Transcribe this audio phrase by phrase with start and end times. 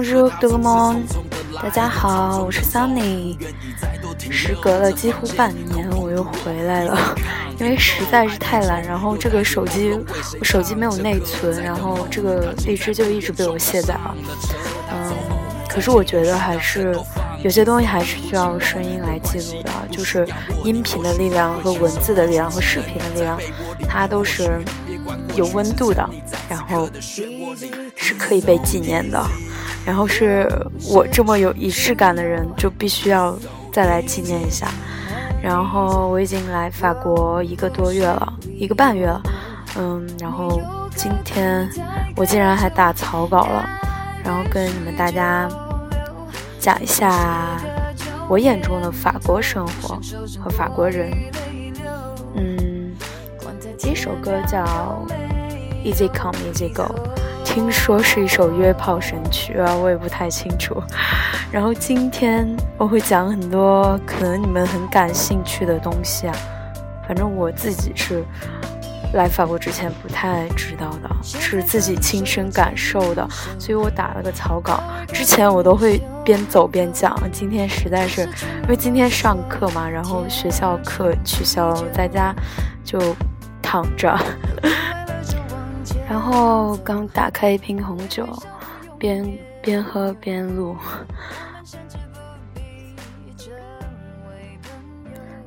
[0.00, 1.06] Bonjour, d o u m o n
[1.62, 3.36] 大家好，我是 Sunny。
[4.30, 6.98] 时隔了几乎半年，我又回来了，
[7.60, 8.82] 因为实在是太懒。
[8.82, 9.92] 然后这个手机，
[10.38, 14.14] 我手机没有内存，然后这个荔枝就一直被我卸载了。
[14.90, 15.12] 嗯，
[15.68, 16.98] 可是我觉得还是
[17.44, 20.26] 有些东西还是需要声音来记录的，就是
[20.64, 23.38] 音频的力量和文字的力量和视频的力量，
[23.86, 24.64] 它都是
[25.36, 26.08] 有温度的，
[26.48, 26.88] 然后
[27.94, 29.22] 是可以被纪念的。
[29.90, 30.48] 然后是
[30.88, 33.36] 我这么有仪式感的人，就必须要
[33.72, 34.68] 再来纪念一下。
[35.42, 39.20] 然后我已经来法国一个多月了，一个半月了，
[39.76, 40.62] 嗯，然后
[40.94, 41.68] 今天
[42.14, 43.68] 我竟然还打草稿了，
[44.22, 45.48] 然后跟你们大家
[46.60, 47.60] 讲一下
[48.28, 50.00] 我眼中的法国生活
[50.38, 51.10] 和法国人。
[52.36, 52.94] 嗯，
[53.76, 55.04] 第一首歌叫
[55.84, 56.84] 《Easy Come Easy Go》。
[57.52, 60.80] 听说是一首约炮神曲啊，我也不太清楚。
[61.50, 62.48] 然后今天
[62.78, 66.34] 我会讲很多可能你们很感兴趣的东西啊，
[67.08, 68.24] 反正我自己是
[69.14, 73.28] 来法国之前不太知道的，是自己亲身感受的，
[73.58, 74.80] 所以我打了个草稿。
[75.12, 78.20] 之前我都会边走边讲，今天实在是
[78.62, 82.32] 因为今天上课嘛，然后学校课取消了，在家
[82.84, 83.00] 就
[83.60, 84.16] 躺着。
[86.10, 88.26] 然后刚打开一瓶红酒，
[88.98, 89.24] 边
[89.62, 90.76] 边喝边录。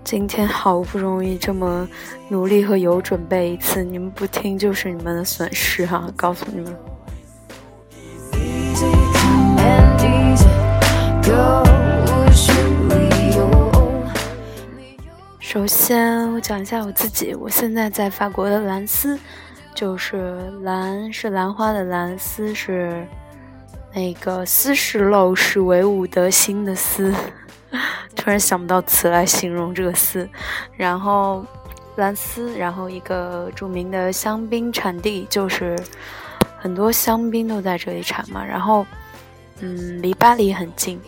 [0.05, 1.85] 今天好不容易这么
[2.29, 6.09] 努力和有准备一次，你们不听就是你们的损失哈！
[6.15, 6.73] 告诉你们。
[15.41, 19.19] 首先我讲一下我自己，我现在在法国的兰斯。
[19.73, 23.07] 就是兰是兰花的兰，丝是
[23.93, 27.13] 那个丝是陋室惟吾德馨的丝，
[28.15, 30.29] 突然想不到词来形容这个丝。
[30.77, 31.43] 然后
[31.95, 35.77] 兰丝，然后一个著名的香槟产地，就是
[36.57, 38.45] 很多香槟都在这里产嘛。
[38.45, 38.85] 然后，
[39.59, 40.99] 嗯，离巴黎很近，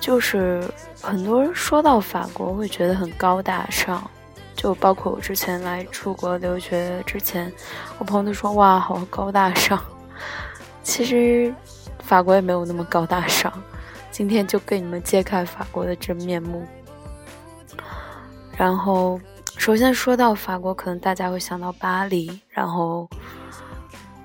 [0.00, 0.62] 就是
[1.00, 4.08] 很多人说到法国会觉得很高大上。
[4.56, 7.52] 就包括我之前来出国留学之前，
[7.98, 9.80] 我朋友都说哇，好高大上。
[10.82, 11.54] 其实
[12.00, 13.52] 法国也没有那么高大上。
[14.10, 16.66] 今天就给你们揭开法国的真面目。
[18.56, 19.20] 然后，
[19.58, 23.06] 首先说到法国，可能大家会想到巴黎，然后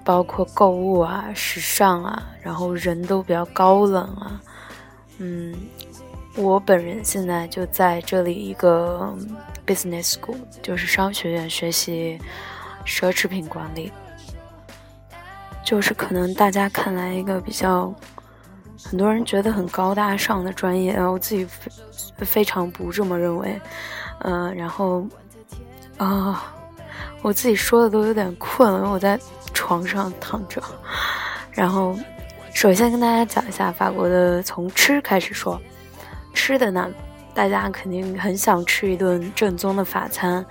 [0.06, 4.42] 包括购物啊、时尚啊，然后人都比较高冷啊。
[5.18, 5.54] 嗯，
[6.36, 9.16] 我本人现在就在这里一个。
[9.64, 12.20] Business School 就是商学院学习
[12.84, 13.92] 奢侈品管理，
[15.64, 17.94] 就是可能大家看来一个比较
[18.84, 23.62] 很多人觉得很高大上的专业，然后我自己非非常不这么认为。
[24.24, 25.08] 嗯，然后
[25.98, 26.54] 啊，
[27.22, 29.18] 我自己说的都有点困了，因为我在
[29.54, 30.62] 床上躺着。
[31.52, 31.96] 然后，
[32.54, 35.62] 首先跟大家讲一下法国的，从吃开始说，
[36.42, 36.92] 吃的呢。
[37.36, 40.44] 大家肯定很想吃一顿正宗的法餐，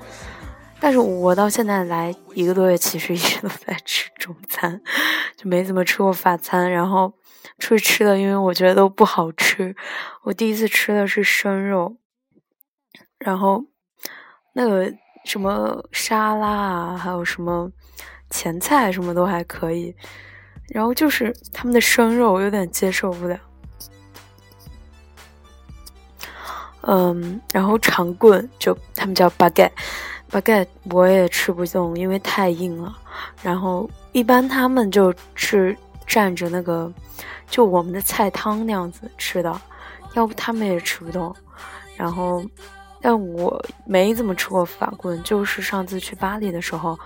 [0.78, 4.80] 但是我到现在来一个多月，其实一直都在吃中餐，
[5.36, 6.70] 就没怎么吃过法餐。
[6.70, 7.12] 然后
[7.58, 9.74] 出去吃的，因为我觉得都不好吃。
[10.22, 11.96] 我第一次吃的是生肉，
[13.18, 13.64] 然后
[14.54, 14.90] 那个
[15.24, 17.68] 什么沙拉啊，还有什么
[18.30, 19.94] 前菜什么都还可以，
[20.68, 23.38] 然后就是他们的生肉，我有点接受不了。
[26.82, 32.96] 嗯，然后长棍就他们叫 baguette，baguette 我也吃不动，因为太硬了。
[33.42, 35.76] 然后一般他们就是
[36.08, 36.90] 蘸着那个，
[37.48, 39.60] 就我们的菜汤那样子吃的，
[40.14, 41.34] 要不他们也吃不动。
[41.96, 42.42] 然后，
[43.02, 46.98] 但我没怎么吃过法棍，就是上次去巴黎的时候，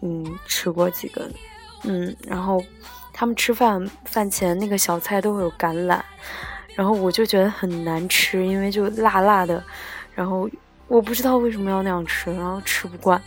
[0.00, 1.32] 嗯，吃过几根。
[1.84, 2.60] 嗯，然后
[3.12, 6.00] 他们吃饭饭前那个小菜都会有橄榄。
[6.74, 9.62] 然后我就觉得很难吃，因为就辣辣的，
[10.14, 10.48] 然后
[10.88, 13.20] 我不知道为什么要那样吃，然后吃不惯。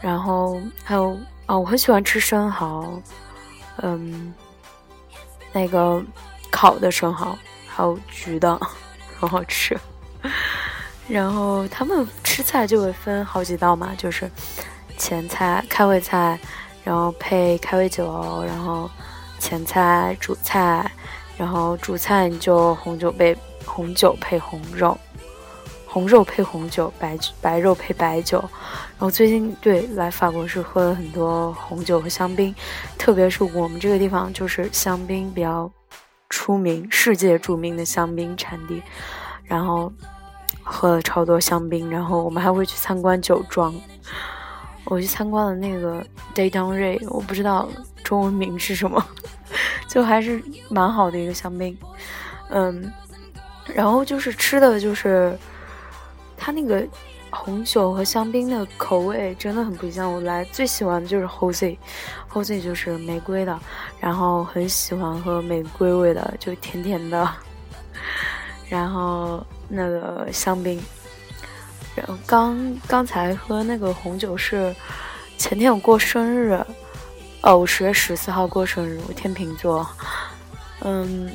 [0.00, 3.02] 然后还有啊，我很喜欢吃生蚝，
[3.78, 4.32] 嗯，
[5.52, 6.02] 那个
[6.50, 7.36] 烤的生蚝，
[7.66, 8.58] 还有焗的，
[9.18, 9.78] 很好吃。
[11.08, 14.30] 然后他们吃菜就会分好几道嘛，就是
[14.96, 16.38] 前菜、开胃菜，
[16.84, 18.88] 然后配开胃酒，然后
[19.38, 20.90] 前菜、主菜。
[21.42, 24.96] 然后主菜就红酒配红酒配红肉，
[25.88, 28.38] 红肉配红酒，白白肉配白酒。
[28.38, 32.54] 然后最近对来法国是喝了很多红酒和香槟，
[32.96, 35.68] 特别是我们这个地方就是香槟比较
[36.28, 38.80] 出名，世界著名的香槟产地。
[39.42, 39.92] 然后
[40.62, 43.74] 喝了超多香槟，然后我们还会去参观酒庄。
[44.84, 47.68] 我去参观了那个 d a y d o n Ray，我不知道
[48.04, 49.04] 中文名是什么，
[49.92, 51.76] 就还是蛮好的一个香槟。
[52.48, 52.90] 嗯，
[53.74, 55.36] 然后就是吃的就是
[56.34, 56.82] 它那个
[57.30, 60.10] 红酒和香槟的口味真的很不一样。
[60.10, 63.60] 我来最喜欢的就是 Jose，Jose 就是玫瑰的，
[64.00, 67.28] 然后很喜欢喝玫瑰味的，就甜甜的。
[68.70, 70.82] 然后那个香槟，
[71.94, 74.74] 然后刚刚才喝那个红酒是
[75.36, 76.58] 前天我过生日，
[77.42, 79.86] 哦，我十月十四号过生日，我天秤座，
[80.80, 81.30] 嗯，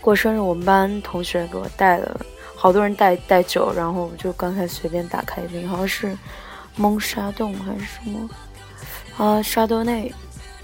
[0.00, 2.20] 过生日我们班同学给我带了
[2.56, 6.16] 好多人带带酒，然后我就刚才随便打开一瓶，好像是
[6.76, 8.28] 蒙沙洞还是什么？
[9.18, 10.12] 啊沙多内，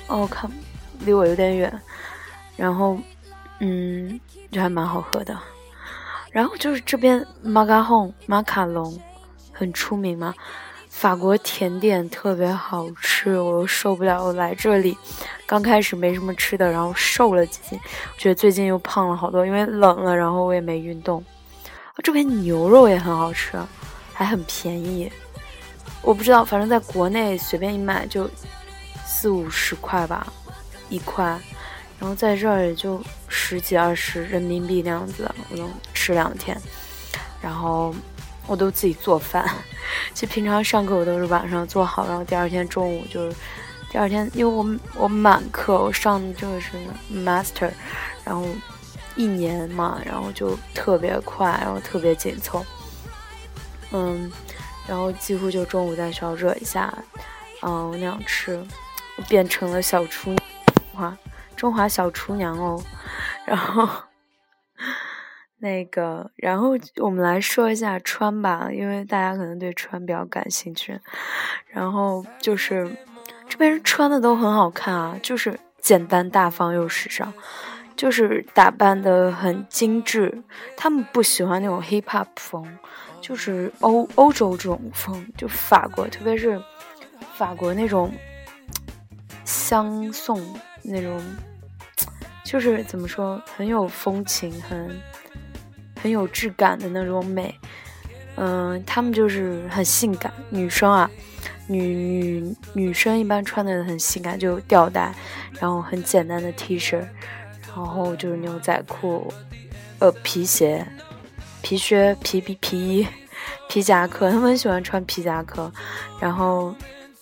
[0.07, 0.51] 哦看
[1.01, 1.81] 离我有点远，
[2.57, 2.99] 然后
[3.59, 4.19] 嗯。
[4.53, 5.39] 就还蛮好喝的，
[6.33, 9.01] 然后就是这边马卡龙，马卡龙
[9.53, 10.35] 很出名嘛，
[11.01, 14.23] 法国甜点特别好吃，我又受不了。
[14.23, 14.95] 我来这里
[15.47, 17.81] 刚开始没什么吃的，然后瘦了几斤，
[18.19, 21.25] 觉得最近又胖了好多，因为冷了，然后我也没运动。
[22.05, 23.59] 这边牛肉也很好吃，
[24.13, 25.11] 还很便宜，
[26.03, 28.29] 我不知道，反正在国内随便一买就
[29.07, 30.31] 四五十块吧，
[30.91, 31.25] 一块。
[31.99, 36.55] 然后在这儿也就十几二十人民币那样子，我能吃两天。
[37.41, 37.95] 然后
[38.51, 39.49] 我都自己做饭，
[40.13, 43.37] 其实平常上课我都是晚上做好，然后第二天中午就是，
[43.93, 44.67] 第二天因为我
[44.97, 46.73] 我满课，我上这个是
[47.15, 47.71] master，
[48.25, 48.45] 然后
[49.15, 52.67] 一年嘛，然后就特别快，然后特别紧凑，
[53.93, 54.29] 嗯，
[54.89, 56.93] 然后几乎就中午在学校热一下，
[57.63, 58.61] 嗯，我那样吃，
[59.29, 60.35] 变成了小厨
[60.95, 61.17] 哇。
[61.57, 62.83] 中华小厨娘哦，
[63.47, 63.87] 然后
[65.61, 70.99] 那个，然后我们来说一下穿吧，因为大家可能对穿比较感兴趣。
[71.67, 72.91] 然后就是
[73.49, 77.33] 这边人穿的都很好看啊，就是简单大方又时尚，
[77.95, 80.43] 就是打扮的很精致。
[80.77, 82.67] 他们不喜欢那种 hip hop 风，
[83.21, 86.61] 就是欧欧洲这种风，就法国，特别是
[87.35, 88.11] 法国那种
[89.45, 90.43] 相送
[90.83, 91.21] 那种。
[92.43, 94.91] 就是怎么说，很有风情，很
[96.01, 97.55] 很有质感的那种美。
[98.37, 101.11] 嗯，他们就是很性感，女生啊，
[101.67, 105.13] 女女女生一般穿的很性感，就吊带，
[105.61, 106.99] 然后很简单的 T 恤，
[107.75, 109.33] 然后就是牛仔裤，
[109.99, 110.87] 呃，皮鞋、
[111.61, 113.07] 皮靴、皮皮皮衣、
[113.69, 115.71] 皮夹克，他们很喜欢穿皮夹克，
[116.19, 116.75] 然后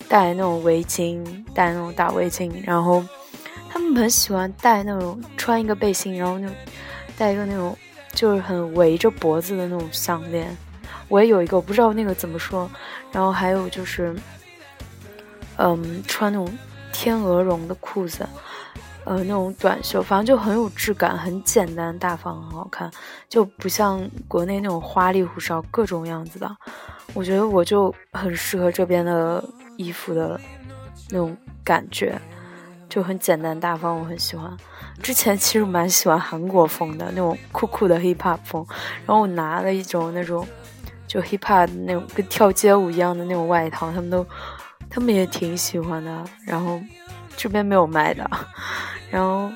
[0.07, 1.23] 戴那种围巾，
[1.53, 3.03] 戴那种大围巾，然后。
[3.71, 6.47] 他们很喜欢戴那种穿一个背心，然后就
[7.15, 7.77] 戴一个那种
[8.19, 10.53] 就是很围着脖子的那种项链。
[11.07, 12.69] 我也有一个，我不知道那个怎么说。
[13.13, 14.13] 然后还有就是，
[15.55, 16.45] 嗯，穿那种
[16.91, 18.27] 天鹅绒的裤子，
[19.05, 22.91] 呃，那种短袖，反正就很有质感，很简单大方，很好看，
[23.29, 26.57] 就不像国内那种花里胡哨各种样子的。
[27.13, 29.41] 我觉得我就很适合这边的
[29.77, 30.37] 衣服的
[31.09, 32.19] 那种感觉。
[32.89, 34.57] 就很简单大方，我很喜欢。
[35.01, 38.65] 之前其实蛮喜欢韩国风的那种酷酷的 hip hop 风，
[39.05, 40.47] 然后我拿了一种那种
[41.07, 44.25] 就 hip hop 那种跟跳街舞一样的那种外套，他们都
[44.89, 46.23] 他们也挺喜欢的。
[46.45, 46.79] 然后
[47.35, 48.29] 这边没有卖的。
[49.09, 49.49] 然后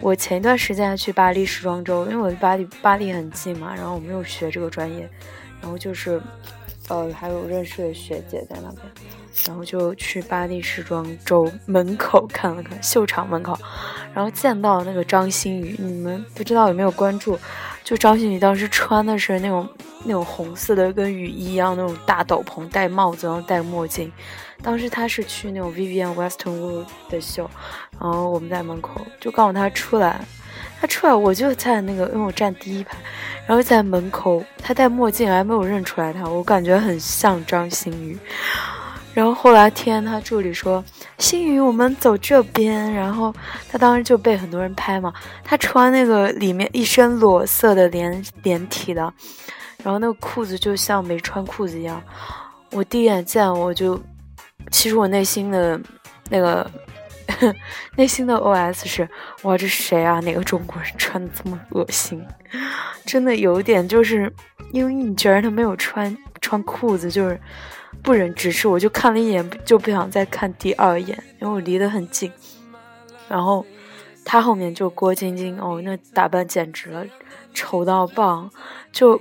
[0.00, 5.08] 我前一段时间还去巴黎时装周，因为我离巴黎巴黎很近嘛，然后我没有学这个专业，
[5.60, 6.20] 然后就是
[6.88, 8.82] 呃还有认识的学姐在那边。
[9.46, 13.56] 然后就去巴黎时装周门口看了看秀场门口，
[14.12, 17.38] 然后见到那个张馨予，你们不知道有没有关注？
[17.84, 19.68] 就张馨予当时穿的是那种
[20.04, 24.10] 那种红色的跟雨衣一样那种大斗篷，戴帽子，然后戴墨镜。
[24.60, 27.48] 当时他是去那种 Vivienne Westwood 的秀，
[28.00, 30.20] 然后我们在门口就告诉他出来，
[30.80, 32.96] 他出来我就在那个，因为我站第一排，
[33.46, 38.16] 然后在门口，他戴墨镜还没有认出来他，我感觉很像张馨予。
[39.14, 40.84] 然后后来听他助理说，
[41.18, 42.92] 馨予，我们走这边。
[42.92, 43.34] 然后
[43.68, 45.12] 他当时就被很多人拍嘛。
[45.42, 49.12] 他穿那个里面一身裸色的连连体的，
[49.82, 52.00] 然后那个裤子就像没穿裤子一样。
[52.70, 54.00] 我第一眼见我就，
[54.70, 55.80] 其实我内心的
[56.28, 56.70] 那个
[57.96, 59.08] 内心的 OS 是：
[59.42, 60.20] 哇，这是谁啊？
[60.20, 62.24] 哪个中国人穿的这么恶心？
[63.04, 64.32] 真的有点就是，
[64.72, 67.40] 因为你觉得他没有穿穿裤子，就是
[68.02, 68.66] 不忍直视。
[68.68, 72.32] 我就看了一眼，就不想再看第二眼，因为我离得很近。
[73.28, 73.64] 然后
[74.24, 77.04] 他后面就郭晶晶，哦，那打扮简直了，
[77.54, 78.50] 丑到爆，
[78.90, 79.20] 就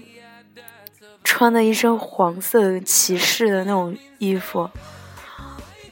[1.24, 4.70] 穿的一身黄色骑士的那种衣服。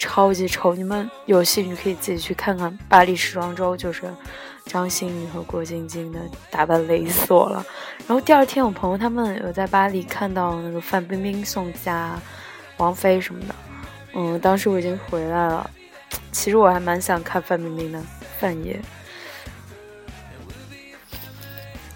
[0.06, 0.76] 超级丑！
[0.76, 4.04] 你们有兴趣可以自己去看看巴黎时装周，就是
[4.66, 6.20] 张馨予和郭晶晶的
[6.52, 7.66] 打扮雷死我了。
[8.06, 12.16] 然后第二天，我朋友他们有在巴黎看到那个范冰冰、宋佳、
[12.78, 13.56] 王菲什么的。
[14.14, 15.68] 嗯，当时我已经回来了。
[16.32, 18.00] 其实我还蛮想看范冰冰的
[18.38, 18.80] 范爷。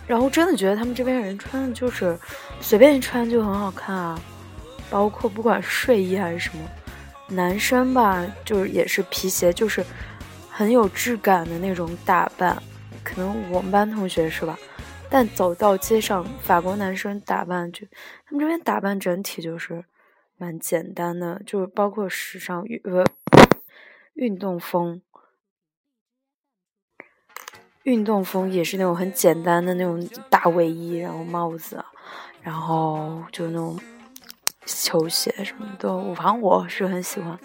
[0.08, 2.18] 然后真的觉得他们这边人穿的就是
[2.60, 4.20] 随便一穿就很好看啊，
[4.90, 6.64] 包括不管睡衣还是什么。
[7.30, 9.86] 男生吧，就是也是皮鞋，就是
[10.50, 12.62] 很有质感的那种打扮。
[13.04, 14.58] 可能我们班同学是吧？
[15.10, 17.86] 但走到街上，法国男生打扮就，
[18.26, 19.84] 他们这边打扮整体就是
[20.38, 23.04] 蛮简单的，就是包括时尚运呃
[24.14, 25.02] 运动风，
[27.84, 31.84] 运动风也是那种很简单的那种大卫衣，然后帽子，
[32.42, 33.80] 然后就那种。
[34.76, 37.38] 球鞋什么的，反正我是很喜欢。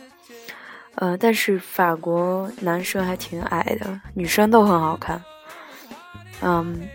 [0.97, 5.21] 呃，但是法国男生还挺矮的，女生都很好看。
[6.41, 6.89] 嗯，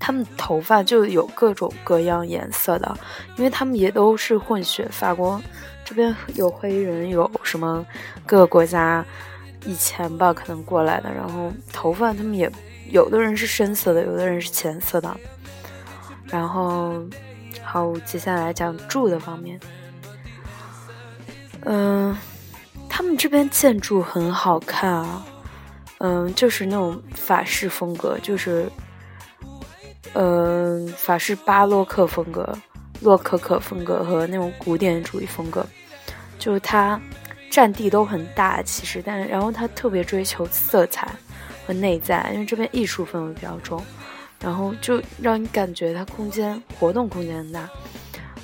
[0.00, 2.98] 他们头发就有各种各样颜色的，
[3.36, 4.88] 因为他们也都是混血。
[4.90, 5.40] 法国
[5.84, 7.86] 这边有黑人，有什么
[8.26, 9.04] 各个国家
[9.64, 12.50] 以前吧可能过来的，然后头发他们也
[12.90, 15.16] 有的人是深色的，有的人是浅色的，
[16.26, 17.00] 然后。
[17.70, 19.60] 好，接下来讲住的方面。
[21.66, 22.16] 嗯，
[22.88, 25.22] 他们这边建筑很好看啊，
[25.98, 28.72] 嗯，就是那种法式风格，就是，
[30.14, 32.56] 嗯，法式巴洛克风格、
[33.02, 35.66] 洛可可风格和那种古典主义风格，
[36.38, 36.98] 就是它
[37.50, 41.06] 占地都很大，其实，但然后它特别追求色彩
[41.66, 43.84] 和内在，因为这边艺术氛围比较重。
[44.40, 47.68] 然后就让你感觉它空间活动空间很大。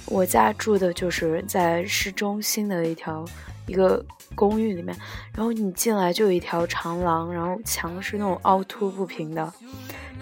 [0.07, 3.25] 我家住的就是在市中心的一条
[3.67, 4.95] 一个公寓里面，
[5.35, 9.53] 然后你进来就有一条长廊，然后墙是那种凹凸不平的，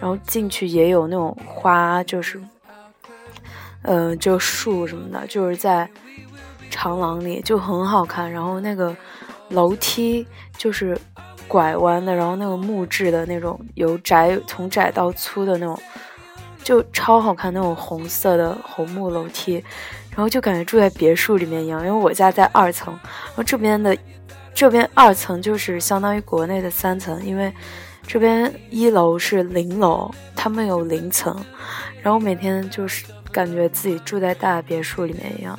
[0.00, 2.40] 然后进去也有那种花，就是，
[3.82, 5.88] 呃，就树什么的，就是在
[6.70, 8.30] 长廊里就很好看。
[8.30, 8.94] 然后那个
[9.48, 10.26] 楼梯
[10.56, 10.96] 就是。
[11.52, 15.78] 拐弯的，然后那个木质的那种，由窄从窄到粗的那种，
[16.64, 19.62] 就超好看那种红色的红木楼梯，
[20.08, 21.80] 然后就感觉住在别墅里面一样。
[21.80, 23.94] 因为我家在二层，然后这边的
[24.54, 27.52] 这边二层就是相当于国内的三层，因为
[28.06, 31.38] 这边一楼是零楼，他们有零层，
[32.00, 35.58] 然后每天就是感觉自己住在大别墅里面一样，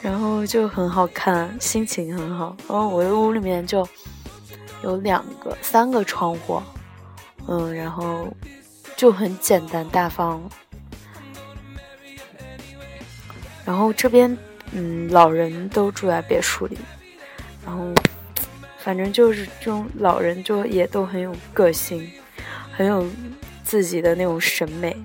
[0.00, 2.56] 然后就很好看，心情很好。
[2.68, 3.86] 然后我的屋里面就。
[4.82, 6.60] 有两个、三个窗户，
[7.46, 8.28] 嗯，然后
[8.96, 10.42] 就很简单大方。
[13.64, 14.36] 然后这边，
[14.72, 16.76] 嗯，老人都住在别墅里，
[17.64, 17.92] 然后
[18.78, 22.10] 反正就是这种老人就也都很有个性，
[22.72, 23.06] 很有
[23.62, 24.96] 自己的那种审美。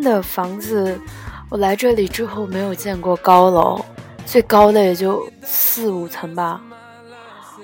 [0.00, 0.98] 的房子，
[1.48, 3.84] 我来这里之后没有见过高楼，
[4.24, 6.60] 最高的也就四五层吧，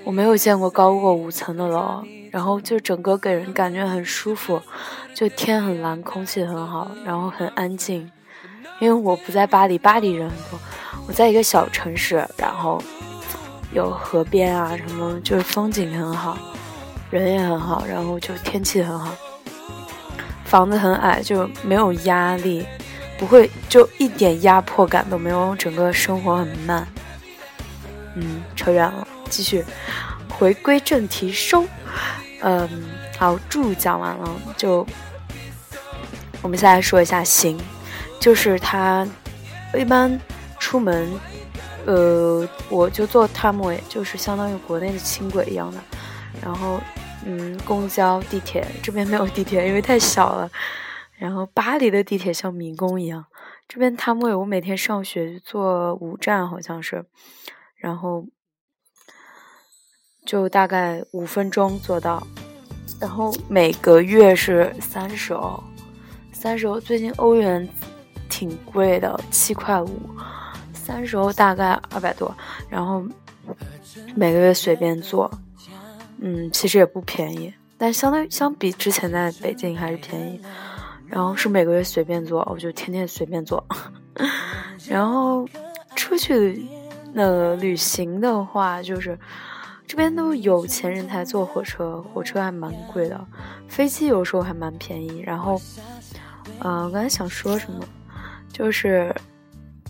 [0.05, 2.03] 我没有见过高过五层的楼。
[2.33, 4.61] 然后就整个给人感觉很舒服，
[5.15, 8.11] 就天很蓝，空气很好，然后很安静。
[8.79, 10.61] 因为我不在巴黎，巴黎人很多，
[11.07, 12.83] 我在一个小城市，然后
[13.73, 16.37] 有河边啊什么，就是风景很好，
[17.09, 19.15] 人也很好，然后就天气很好。
[20.47, 22.65] 房子很矮，就没有压力，
[23.19, 26.87] 不会就一点压迫感都没有，整个生活很慢。
[28.15, 29.65] 嗯，扯远了，继续
[30.29, 31.67] 回归正题，收。
[32.43, 32.69] 嗯，
[33.19, 34.87] 好，住讲完了，就
[36.43, 37.59] 我们现在说一下行，
[38.21, 39.07] 就是他
[39.75, 40.19] 一般
[40.61, 41.11] 出门，
[41.87, 45.79] 呃，我就坐 tramway，就是相当于国内的轻轨一样的，
[46.41, 46.81] 然后。
[47.29, 50.49] 嗯，公交、地铁这边没有地铁，因为太小了。
[51.19, 53.25] 然后巴黎的地铁像迷宫一样，
[53.67, 57.05] 这边他们我每天上学坐五站好像是，
[57.75, 58.25] 然后
[60.25, 62.25] 就大概五分钟坐到，
[63.01, 65.61] 然后每个月是三十欧，
[66.33, 67.69] 三十欧最近欧元
[68.29, 70.01] 挺贵的，七块五，
[70.73, 72.33] 三十欧大概二百多，
[72.69, 73.03] 然后
[74.15, 75.29] 每个月随便坐，
[76.19, 80.41] 嗯，其实也不便宜，但相当于相比之前在北京还是便宜。
[81.09, 83.65] 然后是每个月随便坐，我就天天随便坐。
[84.91, 85.49] 然后
[85.95, 86.67] 出去
[87.13, 89.17] 那个旅行的话，就是
[89.87, 93.25] 这边都有钱人才坐火车，火车还蛮贵的，
[93.69, 95.21] 飞机有时候还蛮便宜。
[95.25, 95.61] 然后，
[96.59, 97.85] 嗯，我刚才想说什么，
[98.53, 99.15] 就是，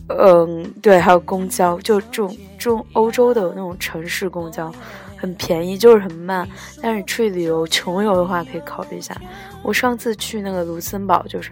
[0.08, 4.70] 嗯，对，还有公交，就这种这种欧洲的那种城市公交。
[5.16, 6.48] 很便宜，就是很慢。
[6.82, 9.16] 但是出去旅游穷游的话，可以考虑一下。
[9.62, 11.50] 我上次去那个卢森堡，就是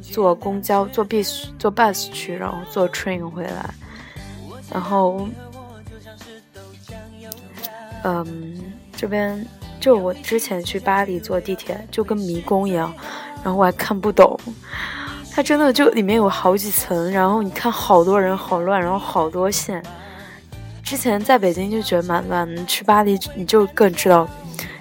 [0.00, 3.68] 坐公交、坐 bus、坐 bus 去，然后坐 train 回来。
[4.72, 5.26] 然后，
[8.04, 9.44] 嗯，这边
[9.80, 12.94] 就我之前去巴黎坐地铁，就跟迷宫一样，
[13.42, 14.38] 然后我还看不懂。
[15.32, 19.82] 它真的就里面有好几层，然后你看好多人，好乱，然后好多线。
[20.90, 24.28] 之前在北京就觉得蛮乱的，去巴黎你就更知道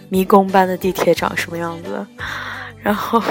[0.10, 2.04] 迷宫般的地铁长什么样子。
[2.82, 3.22] 然后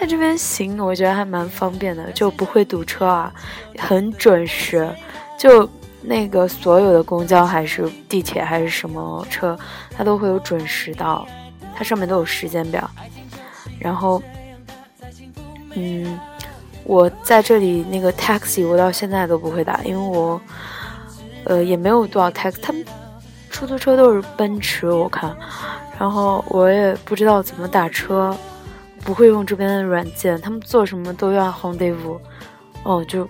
[0.00, 3.30] 在这边行，我觉得还蛮方便的，就不会堵车啊，
[3.76, 4.90] 很准时。
[5.38, 5.68] 就
[6.00, 9.54] 那个所有的公交还是地铁还是什么车，
[9.90, 11.28] 它都会有准时到，
[11.76, 12.90] 它上面都有时间表。
[13.78, 14.22] 然后，
[15.74, 16.18] 嗯，
[16.82, 20.40] 我在这里那个 taxi 我到现在都不会打，因为我。
[21.44, 22.84] 呃，也没有多少 tax，他们
[23.48, 25.36] 出租车都是奔驰，我看，
[25.98, 28.36] 然后我也不知道怎么打车，
[29.04, 32.18] 不会用这边的软件，他们做什么都要 rendezvous，
[32.84, 33.28] 哦，就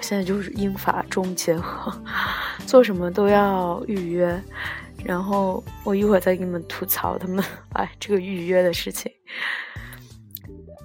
[0.00, 1.92] 现在就是英法中结合，
[2.66, 4.40] 做什么都要预约，
[5.04, 9.10] 然后我一会儿再给你们吐槽他们， 哎，这个预约的事情，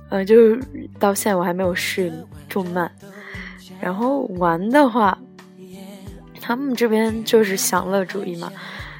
[0.10, 0.60] 呃，就是
[0.99, 2.91] 到现在我还没有适应这么慢，
[3.80, 5.17] 然后玩的话。
[6.45, 8.51] 他们这边就是享乐主义嘛，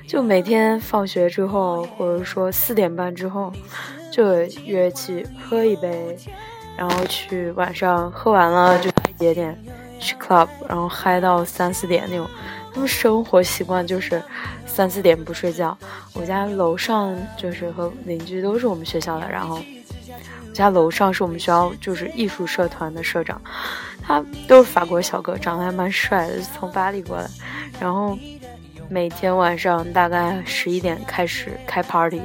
[0.08, 3.54] 就每天放学之后，或者说四点半之后，
[4.12, 6.18] 就约去喝一杯，
[6.76, 9.56] 然后去晚上喝完了就一点
[10.00, 12.28] 去 club，然后嗨到三四点那种。
[12.74, 14.22] 他们生活习惯就是
[14.66, 15.78] 三四点不睡觉。
[16.14, 19.60] 我家楼上就是和邻居都是我们学校的，然后
[20.56, 23.40] 家楼上是我们学校就是艺术社团的社长。
[24.08, 27.28] 他都是法国小哥，长得还蛮帅的，从巴黎过来。
[27.80, 28.16] 然后
[28.88, 32.22] 每天晚上大概十一点开始开 party，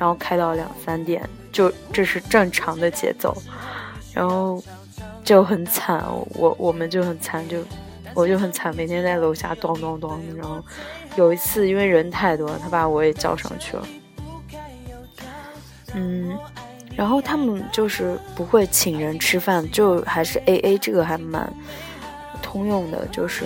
[0.00, 3.32] 然后开到两三点，就这是正常的节奏。
[4.12, 4.60] 然后
[5.22, 7.58] 就很惨，我我们就很惨，就
[8.12, 10.20] 我就很惨，每天在楼下咚咚咚。
[10.36, 10.60] 然后
[11.14, 13.86] 有一次因为人太多，他把我也叫上去了。
[15.94, 16.36] 嗯。
[16.96, 21.52] 然后他们就是不会请人吃饭，就还是 A A，这个还蛮
[22.40, 23.44] 通用的，就是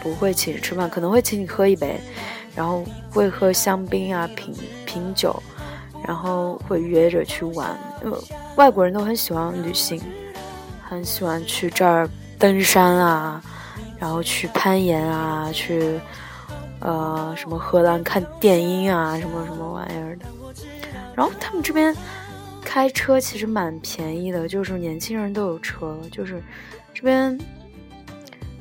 [0.00, 2.00] 不会请人吃饭，可能会请你喝一杯，
[2.54, 4.54] 然后会喝香槟啊，品
[4.86, 5.42] 品酒，
[6.06, 7.76] 然后会约着去玩。
[8.02, 8.16] 呃，
[8.54, 10.00] 外国人都很喜欢旅行，
[10.88, 13.42] 很喜欢去这儿登山啊，
[13.98, 15.98] 然后去攀岩啊，去
[16.78, 20.26] 呃什么荷兰看电音啊，什么什么玩意儿的。
[21.16, 21.92] 然后他们这边。
[22.64, 26.42] 开车其实蛮便宜的，就是年轻人都有车，就是
[26.94, 27.38] 这边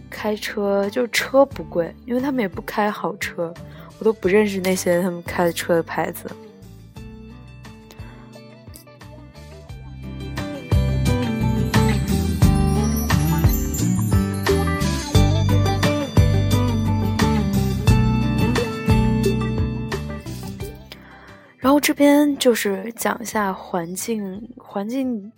[0.10, 3.54] 开车就车不贵，因为他们也不开好车，
[4.00, 6.30] 我都不认识那些他们开的车的牌子。
[21.62, 25.32] 然后这边就是讲一下环境，环境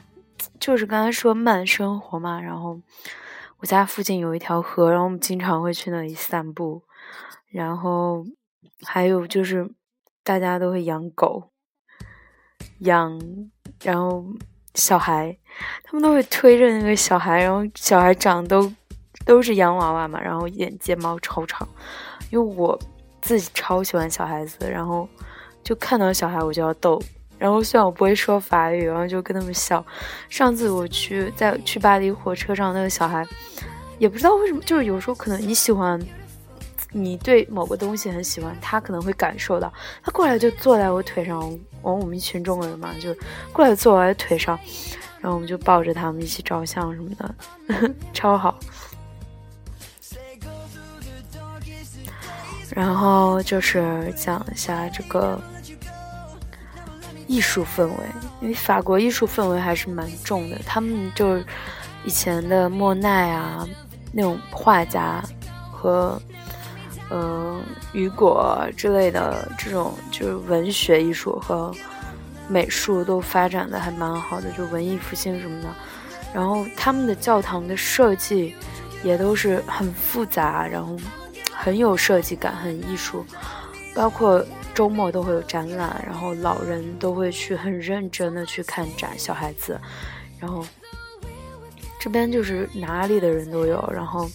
[0.58, 2.40] 就是刚才说慢生活嘛。
[2.40, 2.80] 然后
[3.58, 6.82] 我家附近有一条河，然后我们经常会去那里散步。
[7.52, 8.26] 然后
[8.84, 9.70] 还有就是
[10.24, 11.50] 大家都会养狗，
[12.80, 13.20] 养，
[13.84, 14.24] 然后
[14.76, 15.38] 小孩，
[15.84, 18.72] 他们都会推着那个小孩，然后小孩长都
[19.26, 21.68] 都是洋娃娃嘛，然后眼睫毛超长。
[22.32, 22.80] 因为我
[23.22, 25.06] 自己超喜欢小孩子，然后。
[25.64, 27.02] 就看到小孩我就要逗，
[27.38, 29.84] 然后虽然我不会说法语，然后就跟他们笑。
[30.30, 33.26] 上次我去在去巴黎火车上，那个小孩
[33.98, 36.00] 也不知道为什么，就是有时候可能你喜欢
[36.92, 39.72] 你对某个东西很喜欢，他可能会感受到，
[40.04, 41.40] 他过来就坐在我腿上，
[41.82, 43.16] 我我们一群中国人嘛，就
[43.52, 44.60] 过来坐我的腿上，
[45.22, 47.36] 然后我们就抱着他们一起照相什么的，
[48.14, 48.60] 超好。
[52.76, 55.40] 然后就是讲一下这个
[57.28, 57.98] 艺术氛围，
[58.42, 60.58] 因为法国艺术氛围还是蛮重的。
[60.66, 61.46] 他们就是
[62.04, 63.68] 以前的莫奈啊，
[64.12, 65.24] 那种画家
[65.72, 66.22] 和
[67.10, 67.60] 呃
[67.94, 71.74] 雨果之类的这种，就是文学艺术和
[72.48, 75.70] 美术都发展的还蛮好的，就文艺复兴什么的。
[76.34, 78.56] 然后他们的教堂的设计
[79.04, 80.98] 也都是很复杂，然后。
[81.56, 83.26] 很有设计感，很艺术，
[83.96, 89.80] 包括周末都会有展览，然后老人都会去很认真的去看展，小孩子，
[90.40, 90.66] 然后
[92.00, 94.28] 这边就是哪里的人都有，然后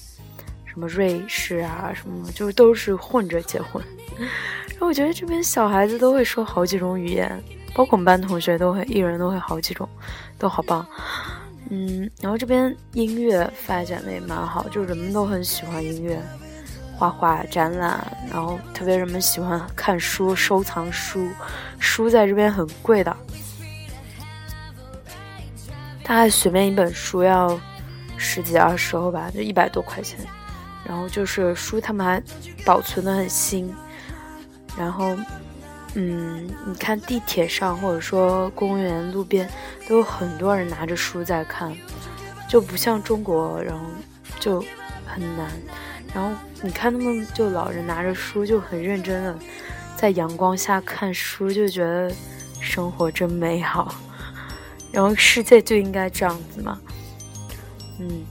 [0.65, 3.83] 什么瑞士啊，什么就是都是混着结婚，
[4.71, 7.43] 然后我觉得这边小孩子都会说好几种语言，
[7.75, 9.89] 包括我们班同学都会，一人都会好几种，
[10.39, 10.87] 都好棒，
[11.69, 16.23] 嗯，然后这边音乐发展的也蛮好，就人们都很喜欢音乐。
[16.99, 21.29] 画画展览，然后特别人们喜欢看书、收藏书，
[21.79, 23.17] 书在这边很贵的，
[26.03, 27.59] 大概随便一本书要
[28.17, 30.19] 十几二十欧吧，就一百多块钱。
[30.85, 32.21] 然后就是书他们还
[32.65, 33.73] 保存的很新，
[34.77, 35.15] 然后
[35.95, 39.49] 嗯，你看地铁上或者说公园路边
[39.87, 41.73] 都有很多人拿着书在看，
[42.49, 43.85] 就不像中国，然后
[44.41, 44.65] 就
[45.07, 45.47] 很难。
[46.15, 49.39] 然后你看他们就老人拿着书就很认真的
[49.97, 52.13] 在阳光下看书，就觉得
[52.61, 53.95] 生活真美好。
[54.91, 56.81] 然后世界就应该这样子嘛，
[58.01, 58.25] 嗯。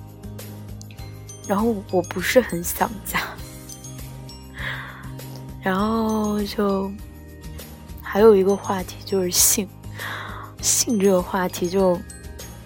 [1.48, 3.22] 然后我不是很想家，
[5.64, 6.92] 然后就
[8.02, 9.66] 还有一个话题就是性，
[10.62, 11.98] 性这个话题就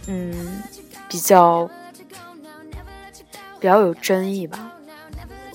[0.08, 0.64] 嗯
[1.08, 1.70] 比较
[3.60, 4.72] 比较有争议吧。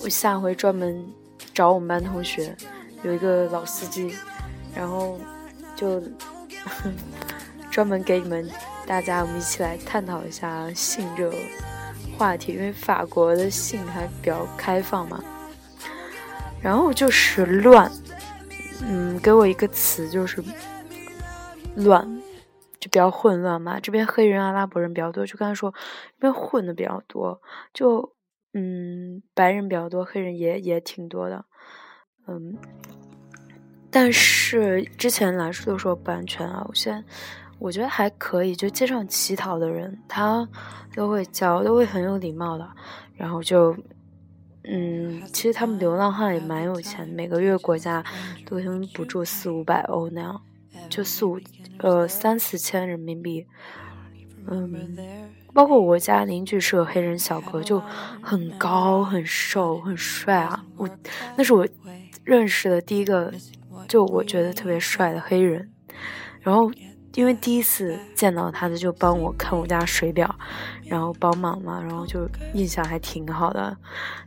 [0.09, 1.05] 下回专门
[1.53, 2.55] 找我们班同学，
[3.03, 4.15] 有一个老司机，
[4.75, 5.19] 然后
[5.75, 6.01] 就
[7.71, 8.49] 专门给你们
[8.85, 11.35] 大家，我们一起来探讨一下性这个
[12.17, 15.23] 话题，因为法国的性还比较开放嘛。
[16.61, 17.91] 然后就是乱，
[18.81, 20.43] 嗯，给我一个词就是
[21.75, 22.21] 乱，
[22.79, 23.79] 就比较混乱嘛。
[23.79, 27.41] 这边黑人、阿拉伯人比较多，就刚才说这边混的比较多，
[27.73, 28.16] 就。
[28.53, 31.45] 嗯，白人比较多，黑人也也挺多的，
[32.27, 32.57] 嗯，
[33.91, 37.03] 但是之前来说都说不安全啊，我现在
[37.59, 40.47] 我觉得还可以，就街上乞讨的人，他
[40.95, 42.67] 都会叫，都会很有礼貌的，
[43.15, 43.75] 然后就，
[44.63, 48.03] 嗯，其实他们流浪汉也蛮有钱，每个月国家
[48.45, 50.41] 都他们补助四五百欧那样，
[50.89, 51.39] 就四五
[51.79, 53.45] 呃三四千人民币，
[54.47, 54.97] 嗯。
[55.53, 57.81] 包括我家邻居是个黑人小哥，就
[58.21, 60.63] 很高、很瘦、很帅啊！
[60.75, 60.87] 我
[61.35, 61.67] 那是我
[62.23, 63.33] 认识的第一个，
[63.87, 65.69] 就我觉得特别帅的黑人。
[66.41, 66.71] 然后
[67.15, 70.33] 因为第一次见到他的，就帮我看我家水表，
[70.85, 73.75] 然后帮忙嘛，然后就印象还挺好的。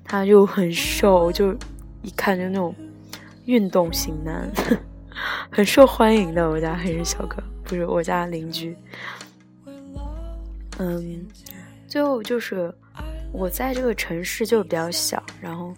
[0.04, 1.54] 他就很瘦，就
[2.02, 2.74] 一看就那种
[3.44, 4.50] 运动型男，
[5.52, 6.50] 很受欢迎的。
[6.50, 8.76] 我家黑人小哥不是我家邻居。
[10.82, 11.26] 嗯，
[11.86, 12.74] 最后就是
[13.32, 15.74] 我在这个城市就比较小，然后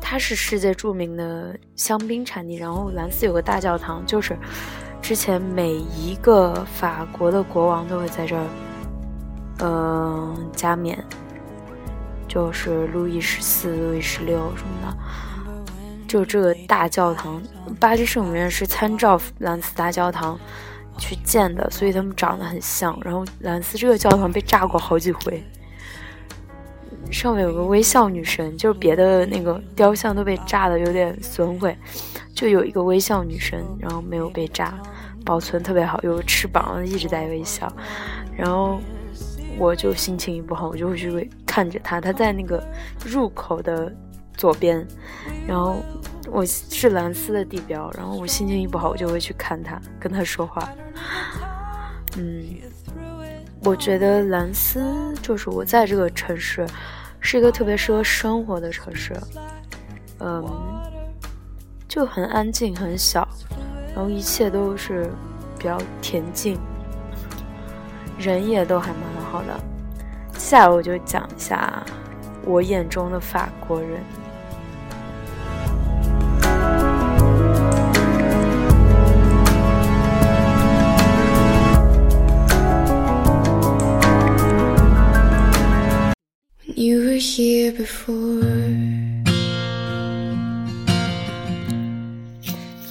[0.00, 4.34] 它是世界著名的香槟产地，然后兰斯有个大教堂，就是
[5.02, 8.46] 之前每一个法国的国王都会在这儿，
[9.60, 10.98] 嗯，加冕，
[12.26, 14.96] 就是路易十四、路易十六什么的，
[16.08, 17.42] 就这个大教堂，
[17.78, 20.40] 巴黎圣母院是参照兰斯大教堂。
[20.98, 22.98] 去建的，所以他们长得很像。
[23.02, 25.42] 然后兰斯这个教堂被炸过好几回，
[27.10, 31.76] 上面有个微笑女神，就是别的那个雕像都被炸的有点损毁，
[32.34, 34.74] 就有一个微笑女神，然后没有被炸，
[35.24, 37.72] 保存特别好，有翅膀一直在微笑。
[38.36, 38.78] 然后
[39.58, 42.62] 我就心情一不好，我就会去看着她，她在那个
[43.04, 43.92] 入口的
[44.38, 44.86] 左边，
[45.46, 45.82] 然后。
[46.30, 50.68] 我是兰斯的地标，然后我心情一不好，我就会去看他，跟他说话。
[52.18, 52.44] 嗯，
[53.64, 56.66] 我觉得兰斯就是我在这个城市，
[57.18, 59.16] 是一个特别适合生活的城市。
[60.18, 60.44] 嗯，
[61.88, 63.26] 就很安静，很小，
[63.94, 65.10] 然后一切都是
[65.58, 66.58] 比较恬静，
[68.18, 69.58] 人也都还蛮好的。
[70.34, 71.82] 接下来我就讲一下
[72.44, 74.02] 我眼中的法国人。
[86.78, 88.44] You were here before.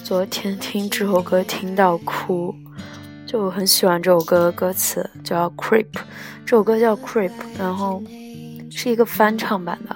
[0.04, 2.54] 昨天听这首歌听到哭，
[3.26, 5.86] 就我很喜欢这首歌的歌词，叫《Creep》，
[6.46, 8.04] 这首歌叫《Creep》，然后
[8.70, 9.96] 是一个翻唱版的。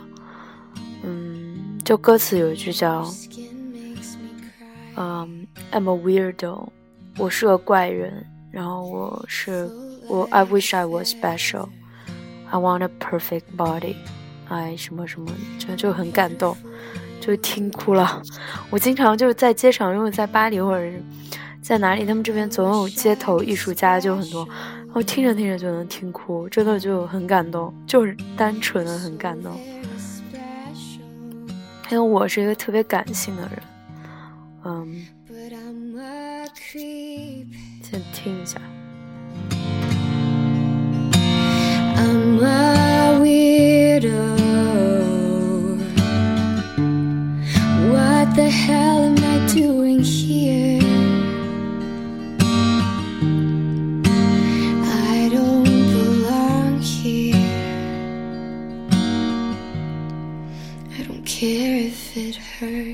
[1.04, 3.06] 嗯，就歌词有一句叫，
[4.96, 6.70] 嗯，I'm a weirdo，
[7.18, 9.70] 我是个怪人，然后我是
[10.08, 11.68] 我，I wish I was special
[12.52, 13.96] I want a perfect body，
[14.50, 16.56] 哎，什么什么，就就很感动，
[17.22, 18.22] 就听哭了。
[18.70, 20.86] 我经常就是在街上，因为在巴黎或者
[21.62, 24.46] 在哪里，他们这边总有街头艺术家，就很多，
[24.86, 29.58] 然后听着听着就能听哭，真的就很感动，就是单纯的很感动。
[31.90, 33.62] 因为我是一个特别感性的人，
[34.66, 35.06] 嗯，
[37.82, 38.60] 先听一下。
[42.02, 42.62] I'm a.
[47.92, 50.80] What the hell am I doing here?
[54.84, 57.36] I don't belong here.
[60.98, 62.91] I don't care if it hurts.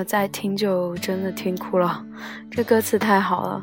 [0.00, 2.02] 了再听就真的听哭了，
[2.50, 3.62] 这歌词太好了。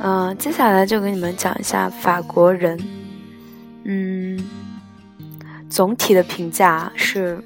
[0.00, 2.78] 嗯，接下来就给你们讲一下法国人。
[3.84, 4.38] 嗯，
[5.70, 7.42] 总体的评价是，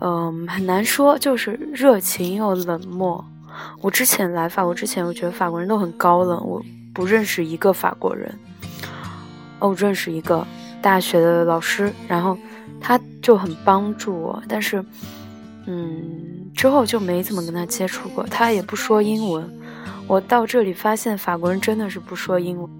[0.00, 3.24] 嗯，很难说，就是热情又冷漠。
[3.80, 6.60] 我之前来法国之前，我觉得法国人都很高冷，我
[6.92, 8.36] 不认识一个法国人。
[9.60, 10.44] 哦，认识一个
[10.82, 12.36] 大学的老师，然后
[12.80, 14.84] 他就很帮助我，但是，
[15.66, 18.24] 嗯，之后就没怎么跟他接触过。
[18.24, 19.50] 他也不说英文，
[20.06, 22.70] 我到这里发现法国人真的是不说英文，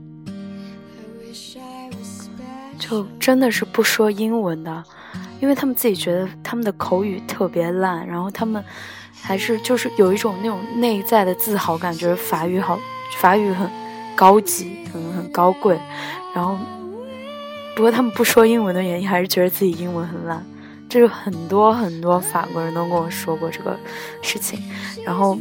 [2.78, 4.84] 就真的是不说英文的，
[5.40, 8.62] 因为他们自己觉得他们的口语特别烂，然后他们
[9.20, 12.78] 还是就是有一种那种内在的自豪感，觉得法语好，
[13.18, 13.68] 法语很
[14.14, 15.78] 高级，很很高贵。
[16.34, 16.58] 然后，
[17.76, 20.44] 不过他们不说英文的原因，还是觉得自己英文很烂。
[20.92, 23.74] 这是很多很多法国人都跟我说过这个
[24.20, 24.62] 事情。
[25.06, 25.38] 然后，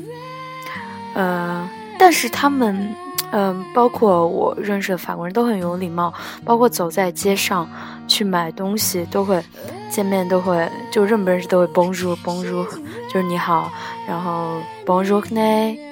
[1.13, 2.95] 呃，但是他们，
[3.33, 6.13] 嗯，包括我认识的法国人都很有礼貌，
[6.45, 7.69] 包括走在街上
[8.07, 9.43] 去买东西都会
[9.89, 12.65] 见面都会就认不认识都会 Bonjour Bonjour，
[13.09, 13.69] 就是你好。
[14.07, 15.19] 然后 Bonjour，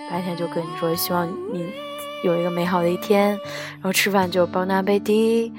[0.10, 1.69] 白天就跟你说希望你。
[2.22, 5.54] 有一个美好的一天，然后吃饭就包拿贝蒂，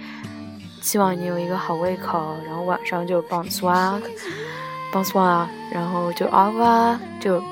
[0.81, 2.37] 希望你有一个好胃口。
[2.47, 7.43] 然后晚上就 bonsoir，bonsoir，然后就 awa，就，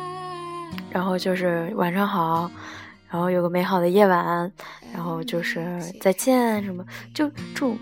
[0.91, 2.51] 然后就是晚上好，
[3.11, 4.53] 然后有个美好的夜晚，
[4.93, 7.79] 然后就是再见什么，就这种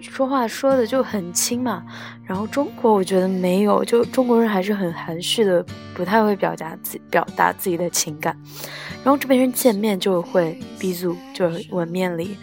[0.00, 1.82] 说话说的就很轻嘛。
[2.24, 8.36] 然后中国我觉得没有，就中国人还是很含蓄的，不太会表达自表达自己的情感。
[9.02, 12.36] 然后这边人见面就会 b 组，就是吻面礼。